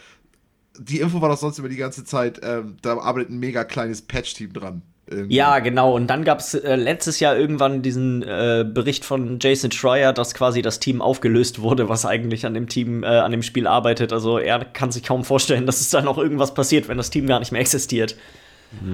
[0.78, 4.02] die Info war doch sonst über die ganze Zeit, ähm, da arbeitet ein mega kleines
[4.02, 4.82] Patch-Team dran.
[5.10, 5.34] Irgendwie.
[5.34, 5.96] Ja, genau.
[5.96, 10.34] Und dann gab es äh, letztes Jahr irgendwann diesen äh, Bericht von Jason Schreier, dass
[10.34, 14.12] quasi das Team aufgelöst wurde, was eigentlich an dem Team, äh, an dem Spiel arbeitet.
[14.12, 17.26] Also er kann sich kaum vorstellen, dass es da noch irgendwas passiert, wenn das Team
[17.26, 18.14] gar nicht mehr existiert.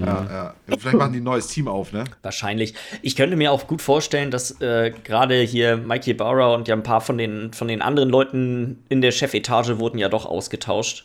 [0.01, 0.79] Ja, ja.
[0.79, 2.05] Vielleicht machen die ein neues Team auf, ne?
[2.23, 2.73] Wahrscheinlich.
[3.03, 6.83] Ich könnte mir auch gut vorstellen, dass äh, gerade hier Mikey Barra und ja ein
[6.83, 11.05] paar von den, von den anderen Leuten in der Chefetage wurden ja doch ausgetauscht.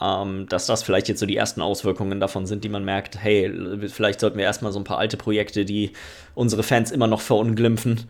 [0.00, 3.78] Ähm, dass das vielleicht jetzt so die ersten Auswirkungen davon sind, die man merkt, hey,
[3.88, 5.92] vielleicht sollten wir erstmal so ein paar alte Projekte, die
[6.34, 8.08] unsere Fans immer noch verunglimpfen,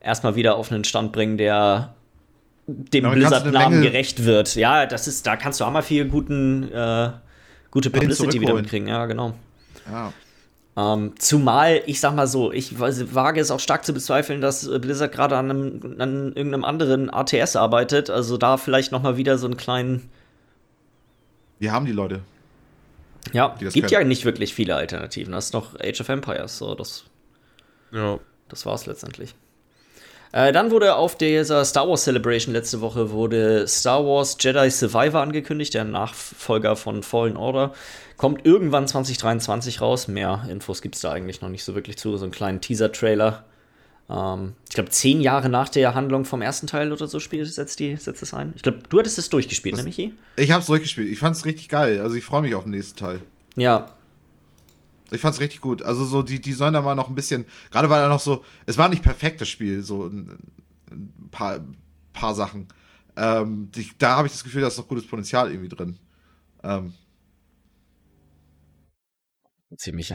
[0.00, 1.94] erstmal wieder auf einen Stand bringen, der
[2.66, 4.56] dem Blizzard-Namen gerecht wird.
[4.56, 7.10] Ja, das ist, da kannst du auch mal viel guten, äh,
[7.70, 9.34] gute Publicity wieder mitkriegen, ja, genau.
[9.90, 10.12] Ja.
[10.76, 14.78] Ähm, zumal, ich sag mal so, ich wage es auch stark zu bezweifeln, dass äh,
[14.78, 15.50] Blizzard gerade an,
[15.98, 18.08] an irgendeinem anderen ATS arbeitet.
[18.08, 20.08] Also da vielleicht noch mal wieder so einen kleinen.
[21.60, 22.20] Wir haben die Leute.
[23.32, 23.88] Ja, gibt können.
[23.90, 25.32] ja nicht wirklich viele Alternativen.
[25.32, 26.58] Das ist noch Age of Empires.
[26.58, 27.04] So, das,
[27.92, 28.18] Ja.
[28.48, 29.34] das war's letztendlich.
[30.32, 35.20] Äh, dann wurde auf dieser Star Wars Celebration letzte Woche wurde Star Wars Jedi Survivor
[35.20, 37.74] angekündigt, der Nachfolger von Fallen Order.
[38.16, 40.08] Kommt irgendwann 2023 raus.
[40.08, 42.16] Mehr Infos gibt's da eigentlich noch nicht so wirklich zu.
[42.16, 43.44] So einen kleinen Teaser-Trailer.
[44.10, 47.78] Ähm, ich glaube, zehn Jahre nach der Handlung vom ersten Teil oder so spielt, setzt,
[47.78, 48.52] die, setzt es ein.
[48.56, 50.14] Ich glaube, du hattest es durchgespielt, ne, Michi?
[50.36, 51.08] Ich hab's durchgespielt.
[51.08, 52.00] Ich fand's richtig geil.
[52.00, 53.20] Also ich freue mich auf den nächsten Teil.
[53.54, 53.92] Ja.
[55.12, 55.82] Ich fand's richtig gut.
[55.82, 58.44] Also so, die, die sollen da mal noch ein bisschen, gerade weil er noch so,
[58.66, 60.38] es war nicht perfekt, das Spiel, so ein,
[60.90, 61.60] ein paar,
[62.12, 62.66] paar Sachen.
[63.16, 65.98] Ähm, die, da habe ich das Gefühl, da ist noch gutes Potenzial irgendwie drin.
[66.64, 66.94] Ähm,
[69.76, 70.14] Ziemlich.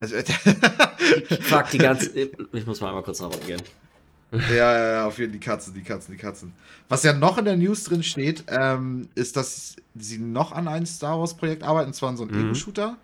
[0.00, 0.16] Also,
[1.42, 2.10] Fuck, die ganze.
[2.52, 3.62] Ich muss mal einmal kurz nach Hause gehen.
[4.32, 6.52] ja, ja, ja, auf jeden Fall die Katzen, die Katzen, die Katzen.
[6.88, 10.84] Was ja noch in der News drin steht, ähm, ist, dass sie noch an einem
[10.86, 12.46] Star Wars Projekt arbeiten, und zwar an so einem Mhm.
[12.46, 12.96] Ego-Shooter,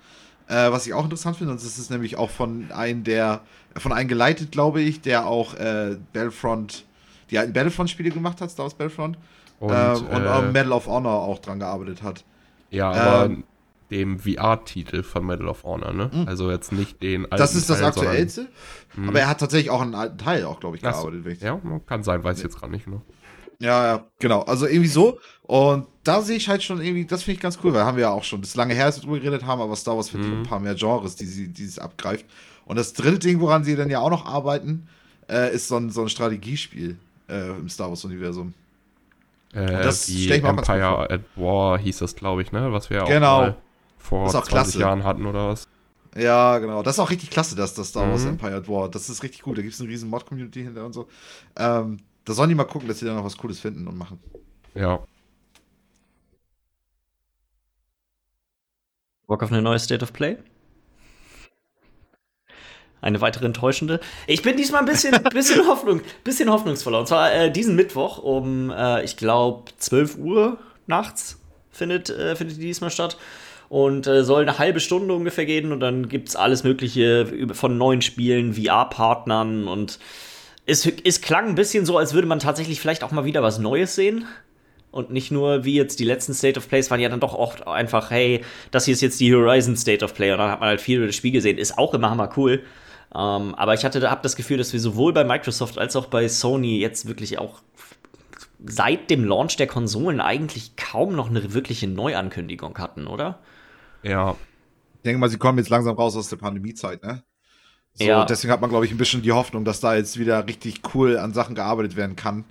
[0.49, 1.53] äh, was ich auch interessant finde.
[1.53, 3.41] Und das ist nämlich auch von einem der,
[3.77, 6.85] von einem geleitet, glaube ich, der auch äh, Battlefront,
[7.31, 9.17] die alten Battlefront-Spiele gemacht hat, Star Wars Battlefront,
[9.61, 12.25] Und, ähm, und äh, Medal of Honor auch dran gearbeitet hat.
[12.71, 13.45] ja, aber ähm,
[13.93, 16.11] dem VR-Titel von Medal of Honor, ne?
[16.13, 16.27] Mhm.
[16.27, 18.49] Also jetzt nicht den alten Das ist das Teil, sondern- aktuellste,
[18.97, 19.09] Mhm.
[19.11, 21.27] aber er hat tatsächlich auch einen alten Teil auch, glaube ich, gearbeitet.
[21.27, 22.89] ich- Ja, kann sein, weiß ich jetzt gerade nicht.
[22.89, 23.01] Ne?
[23.61, 24.41] Ja, ja, genau.
[24.43, 25.21] Also irgendwie so.
[25.43, 28.03] Und da sehe ich halt schon irgendwie, das finde ich ganz cool, weil haben wir
[28.03, 30.09] ja auch schon, das ist lange her, dass wir drüber geredet haben, aber Star Wars
[30.09, 30.39] findet Mhm.
[30.41, 32.25] ein paar mehr Genres, die sie, die es abgreift.
[32.65, 34.89] Und das dritte Ding, woran sie dann ja auch noch arbeiten,
[35.31, 36.97] äh, ist so ein, so ein Strategiespiel
[37.29, 38.53] äh, im Star Wars-Universum.
[39.55, 42.73] Äh, das die Empire at War hieß das, glaube ich, ne?
[42.73, 43.37] Was wir ja Genau.
[43.37, 43.57] auch mal
[44.03, 44.79] vor Ist auch 20 klasse.
[44.81, 45.69] Jahren hatten oder was.
[46.17, 46.83] Ja, genau.
[46.83, 48.31] Das ist auch richtig klasse, dass das Star Wars Mhm.
[48.31, 48.91] Empire War.
[48.91, 49.57] Das ist richtig gut.
[49.57, 51.09] Da gibt es eine riesen Mod-Community hinter und so.
[51.57, 54.21] Ähm, da sollen die mal gucken, dass sie da noch was Cooles finden und machen.
[54.75, 55.01] Ja.
[59.27, 60.37] Bock auf eine neue State of Play?
[63.01, 63.99] Eine weitere enttäuschende.
[64.27, 67.01] Ich bin diesmal ein bisschen, bisschen, Hoffnung, bisschen hoffnungsvoller.
[67.01, 71.41] Und zwar äh, diesen Mittwoch um, äh, ich glaube, 12 Uhr nachts
[71.71, 73.17] findet, äh, findet die diesmal statt.
[73.73, 75.73] Und äh, soll eine halbe Stunde ungefähr gehen.
[75.73, 79.67] Und dann gibt es alles Mögliche von neuen Spielen, VR-Partnern.
[79.67, 79.99] Und
[80.67, 83.59] es, es klang ein bisschen so, als würde man tatsächlich vielleicht auch mal wieder was
[83.59, 84.27] Neues sehen.
[84.91, 87.67] Und nicht nur wie jetzt die letzten State of Plays waren ja dann doch oft
[87.67, 90.69] einfach, hey, das hier ist jetzt die Horizon State of Play und dann hat man
[90.69, 91.57] halt viel über das Spiel gesehen.
[91.57, 92.63] Ist auch immer hammer cool.
[93.15, 96.29] Ähm, aber ich hatte hab das Gefühl, dass wir sowohl bei Microsoft als auch bei
[96.29, 97.63] Sony jetzt wirklich auch
[98.67, 103.39] seit dem Launch der Konsolen eigentlich kaum noch eine wirkliche Neuankündigung hatten, oder?
[104.03, 104.37] Ja.
[104.97, 107.23] Ich denke mal, sie kommen jetzt langsam raus aus der Pandemiezeit, ne?
[107.95, 108.25] So, Ja.
[108.25, 111.19] deswegen hat man, glaube ich, ein bisschen die Hoffnung, dass da jetzt wieder richtig cool
[111.19, 112.45] an Sachen gearbeitet werden kann.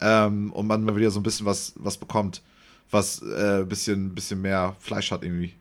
[0.00, 2.42] Ähm, und man mal wieder so ein bisschen was, was bekommt,
[2.90, 5.54] was äh, ein bisschen, bisschen mehr Fleisch hat irgendwie.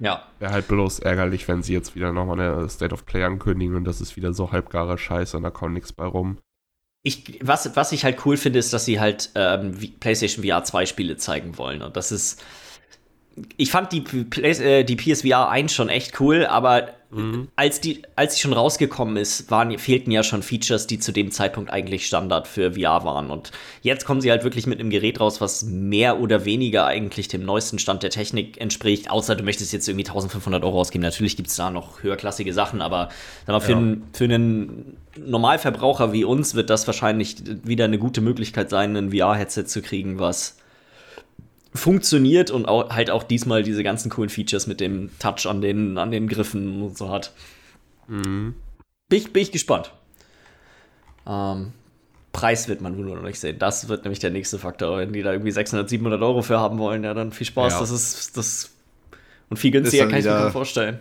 [0.00, 0.24] Ja.
[0.40, 3.84] Wäre halt bloß ärgerlich, wenn sie jetzt wieder nochmal eine State of Play ankündigen und
[3.84, 6.38] das ist wieder so halbgarer Scheiß und da kommt nichts bei rum.
[7.04, 10.86] Ich, was, was ich halt cool finde, ist, dass sie halt ähm, PlayStation VR 2
[10.86, 11.82] Spiele zeigen wollen.
[11.82, 12.42] Und das ist.
[13.56, 16.88] Ich fand die, Play, äh, die PSVR 1 schon echt cool, aber
[17.56, 21.30] als, die, als sie schon rausgekommen ist, waren, fehlten ja schon Features, die zu dem
[21.30, 23.28] Zeitpunkt eigentlich Standard für VR waren.
[23.28, 23.50] Und
[23.82, 27.44] jetzt kommen sie halt wirklich mit einem Gerät raus, was mehr oder weniger eigentlich dem
[27.44, 29.10] neuesten Stand der Technik entspricht.
[29.10, 31.02] Außer du möchtest jetzt irgendwie 1500 Euro ausgeben.
[31.02, 33.10] Natürlich gibt es da noch höherklassige Sachen, aber
[33.46, 33.76] mal, für, Ja.
[33.76, 39.10] einen, für einen Normalverbraucher wie uns wird das wahrscheinlich wieder eine gute Möglichkeit sein, ein
[39.10, 40.56] VR-Headset zu kriegen, was
[41.74, 45.96] funktioniert und auch, halt auch diesmal diese ganzen coolen Features mit dem Touch an den,
[45.98, 47.32] an den Griffen und so hat.
[48.08, 48.54] Mhm.
[49.08, 49.92] Bin ich, bin ich gespannt.
[51.26, 51.72] Ähm,
[52.32, 53.58] Preis wird man wohl nur noch nicht sehen.
[53.58, 54.98] Das wird nämlich der nächste Faktor.
[54.98, 57.74] Wenn die da irgendwie 600, 700 Euro für haben wollen, ja, dann viel Spaß.
[57.74, 57.80] Ja.
[57.80, 58.70] Das ist das.
[59.50, 60.98] Und viel günstiger kann ich mir wieder- vorstellen.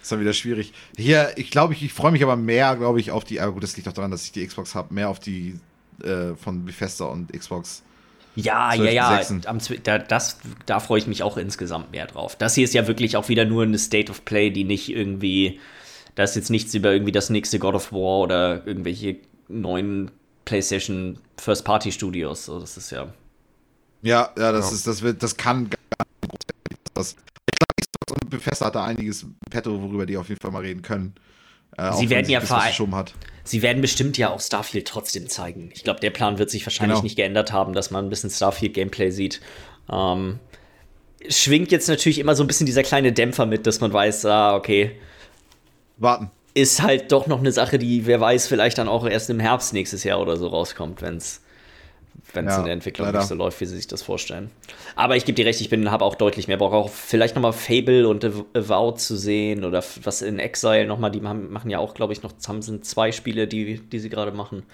[0.00, 0.72] Ist dann wieder schwierig.
[0.96, 3.64] Hier, ich glaube, ich, ich freue mich aber mehr, glaube ich, auf die, aber gut,
[3.64, 5.58] das liegt auch daran, dass ich die Xbox habe, mehr auf die
[6.02, 7.82] äh, von Bethesda und Xbox.
[8.36, 9.22] Ja, ja, 12., ja.
[9.22, 9.46] 6..
[9.46, 12.36] Am, Zwi- da, das, da freue ich mich auch insgesamt mehr drauf.
[12.36, 15.58] Das hier ist ja wirklich auch wieder nur eine State of Play, die nicht irgendwie.
[16.14, 19.16] Da ist jetzt nichts über irgendwie das nächste God of War oder irgendwelche
[19.48, 20.10] neuen
[20.44, 22.44] PlayStation First-Party-Studios.
[22.46, 23.08] So, das ist ja.
[24.02, 24.76] Ja, ja, das Ja.
[24.76, 27.12] ist, das wird, das kann gar nicht das.
[27.50, 30.50] Ich glaube, Xbox und Bethesda hat da einiges im petto, worüber die auf jeden Fall
[30.52, 31.14] mal reden können.
[31.78, 33.14] Äh, wenn werden ja verschoben hat.
[33.44, 35.70] Sie werden bestimmt ja auch Starfield trotzdem zeigen.
[35.74, 37.02] Ich glaube, der Plan wird sich wahrscheinlich Genau.
[37.04, 39.40] nicht geändert haben, dass man ein bisschen Starfield-Gameplay sieht.
[39.92, 40.40] Ähm,
[41.28, 44.56] schwingt jetzt natürlich immer so ein bisschen dieser kleine Dämpfer mit, dass man weiß, ah,
[44.56, 44.92] okay,
[45.98, 46.30] Warten.
[46.54, 49.72] ist halt doch noch eine Sache, die, wer weiß, vielleicht dann auch erst im Herbst
[49.72, 51.42] nächstes Jahr oder so rauskommt, wenn es
[52.34, 53.18] Ja, in der Entwicklung leider.
[53.18, 54.50] nicht so läuft, wie sie sich das vorstellen.
[54.94, 57.42] Aber ich gebe dir recht, ich bin habe auch deutlich mehr Bock, auch vielleicht noch
[57.42, 61.70] mal Fable und Av- Avowed zu sehen oder was in Exile noch mal, die machen
[61.70, 64.64] ja auch, glaube ich, noch haben sind zwei Spiele, die, die sie gerade machen.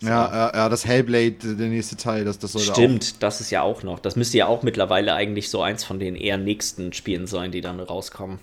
[0.00, 3.62] Ja, ja, ja, das Hellblade, der nächste Teil, das, das sollte Stimmt, das ist ja
[3.62, 3.98] auch noch.
[3.98, 7.60] Das müsste ja auch mittlerweile eigentlich so eins von den eher nächsten Spielen sein, die
[7.60, 8.38] dann rauskommen.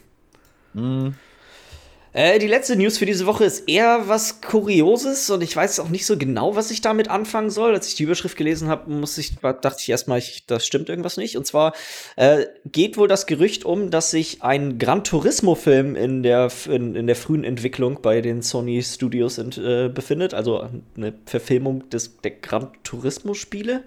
[2.15, 5.89] Äh, die letzte News für diese Woche ist eher was Kurioses und ich weiß auch
[5.89, 7.73] nicht so genau, was ich damit anfangen soll.
[7.73, 11.35] Als ich die Überschrift gelesen habe, ich, dachte ich erstmal, ich, das stimmt irgendwas nicht.
[11.35, 11.73] Und zwar
[12.15, 17.05] äh, geht wohl das Gerücht um, dass sich ein Gran Turismo-Film in der, in, in
[17.05, 20.33] der frühen Entwicklung bei den Sony Studios ent, äh, befindet.
[20.33, 23.83] Also eine Verfilmung des, der Gran Turismo-Spiele.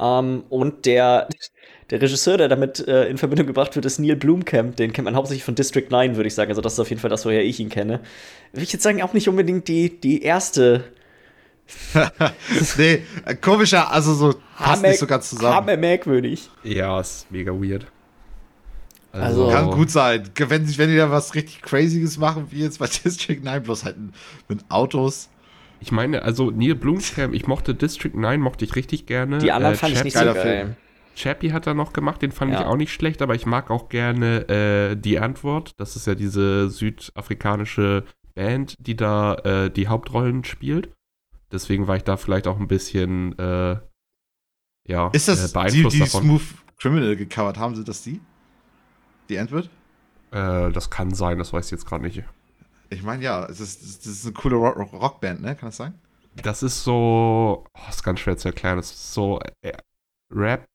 [0.00, 1.28] Ähm, und der,
[1.90, 4.76] der Regisseur, der damit äh, in Verbindung gebracht wird, ist Neil Blomkamp.
[4.76, 6.50] Den kennt man hauptsächlich von District 9, würde ich sagen.
[6.50, 8.00] Also das ist auf jeden Fall das, woher ich ihn kenne.
[8.52, 10.84] Würde ich jetzt sagen, auch nicht unbedingt die, die erste
[12.78, 13.02] nee,
[13.40, 15.54] komischer, also so passt nicht so ganz zusammen.
[15.56, 16.48] Hammer merkwürdig.
[16.62, 17.86] Ja, ist mega weird.
[19.12, 20.24] Also- Kann gut sein.
[20.36, 23.84] Wenn, sie- wenn die da was richtig Crazyes machen, wie jetzt bei District 9, bloß
[23.84, 23.96] halt
[24.48, 25.28] mit Autos.
[25.80, 29.38] Ich meine, also Neil Blomkamp, ich mochte District 9, mochte ich richtig gerne.
[29.38, 30.76] Die anderen Äh, fand ich Chap- nicht so geil.
[31.16, 32.60] Chappie hat er noch gemacht, den fand Ja.
[32.60, 35.72] ich auch nicht schlecht, aber ich mag auch gerne äh, Die Antwort.
[35.78, 38.04] Das ist ja diese südafrikanische
[38.34, 40.90] Band, die da äh, die Hauptrollen spielt.
[41.50, 43.78] Deswegen war ich da vielleicht auch ein bisschen äh,
[44.86, 46.22] ja, Ist das äh, die, beeinflusst die davon.
[46.22, 46.42] Smooth
[46.78, 47.56] Criminal gecovert?
[47.58, 48.20] Haben sie das die?
[49.28, 49.70] Die Antwort?
[50.32, 52.22] Äh, das kann sein, das weiß ich jetzt gerade nicht.
[52.90, 55.56] Ich meine, ja, es ist, das ist eine coole Rock Rock- Rockband, ne?
[55.56, 55.94] Kann das sein?
[56.36, 58.76] Das ist so, oh, ist ganz schwer zu erklären.
[58.76, 59.72] Das ist so äh,
[60.30, 60.66] Rap,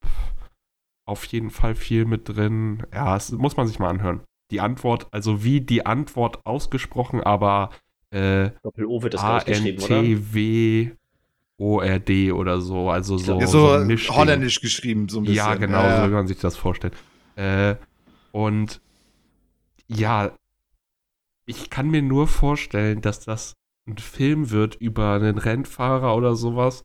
[1.06, 2.84] auf jeden Fall viel mit drin.
[2.93, 4.22] Ja, das muss man sich mal anhören.
[4.52, 7.72] die Antwort, also wie die Antwort ausgesprochen, aber
[8.12, 9.47] äh, Doppel-O wird das gar nicht
[9.78, 9.95] geschrieben, oder?
[9.97, 12.89] A-N-T-W-O-R-D oder so.
[12.89, 15.38] Also so, Ja, so so holländisch geschrieben, so ein bisschen.
[15.38, 16.93] Ja, genau, Ja, so wie man sich das vorstellt.
[17.36, 17.76] Äh,
[18.32, 18.82] und
[19.88, 20.32] ja,
[21.45, 23.54] ich kann mir nur vorstellen, dass das
[23.88, 26.84] ein Film wird über einen Rennfahrer oder sowas,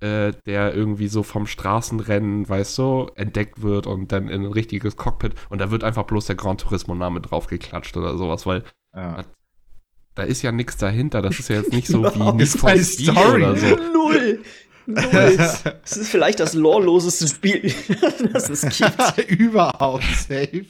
[0.00, 4.96] äh, der irgendwie so vom Straßenrennen, weißt du, entdeckt wird und dann in ein richtiges
[4.96, 9.24] Cockpit und da wird einfach bloß der Gran Turismo-Name draufgeklatscht oder sowas, weil ja.
[10.14, 11.22] da ist ja nichts dahinter.
[11.22, 13.42] Das ist ja jetzt nicht so wie Need ist for Speed Story.
[13.42, 13.66] oder so.
[13.66, 13.84] Null!
[13.92, 14.40] Null!
[15.84, 17.74] Es ist vielleicht das loreloseste Spiel,
[18.32, 19.30] das es gibt.
[19.30, 20.64] Überhaupt safe.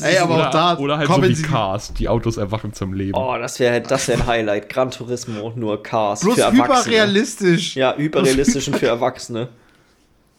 [0.00, 2.92] Ey, aber oder, auch da oder halt so kommen wie Cars, die Autos erwachen zum
[2.92, 3.16] Leben.
[3.16, 4.68] Oh, das wäre das wär ein Highlight.
[4.68, 6.94] Gran Turismo, nur Cars bloß für Erwachsene.
[6.94, 7.76] hyperrealistisch.
[7.76, 9.48] Ja, überrealistisch und für Erwachsene.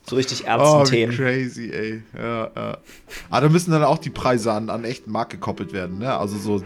[0.10, 1.14] So richtig ernsten Oh, Themen.
[1.14, 2.02] crazy, ey.
[2.18, 2.78] Ja, ja.
[3.30, 6.16] Aber da müssen dann auch die Preise an, an echten Markt gekoppelt werden, ne?
[6.18, 6.64] Also so,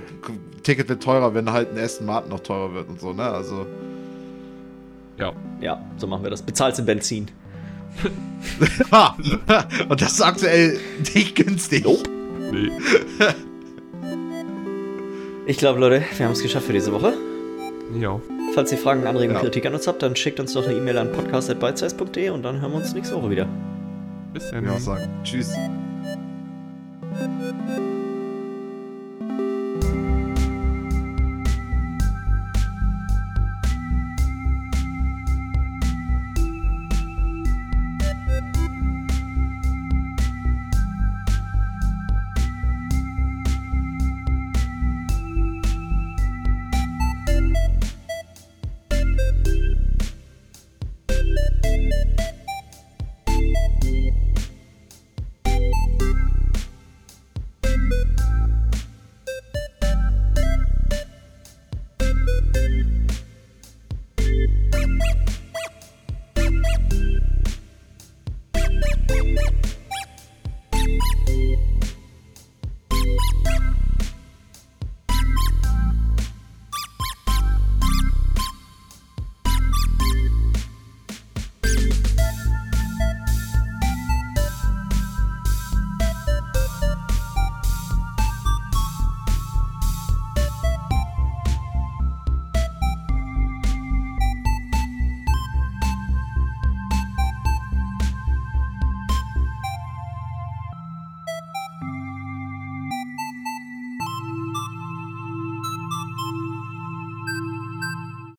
[0.61, 3.23] Ticket wird teurer, wenn halt ein Aston Martin noch teurer wird und so, ne?
[3.23, 3.65] Also.
[5.17, 5.33] Ja.
[5.59, 6.43] Ja, so machen wir das.
[6.43, 7.31] Bezahlst du Benzin.
[9.89, 10.79] und das ist aktuell
[11.13, 11.83] nicht günstig.
[11.83, 12.09] Nope.
[12.51, 12.71] Nee.
[15.47, 17.13] Ich glaube, Leute, wir haben es geschafft für diese Woche.
[17.99, 18.21] Ja.
[18.53, 19.41] Falls ihr Fragen, Anregungen, Ja.
[19.41, 22.71] Kritik an uns habt, dann schickt uns doch eine E-Mail an podcast.bitesize.de und dann hören
[22.71, 23.47] wir uns nächste Woche wieder.
[24.33, 24.69] Bis dann.
[24.69, 25.09] Auch sagen.
[25.23, 25.51] Tschüss.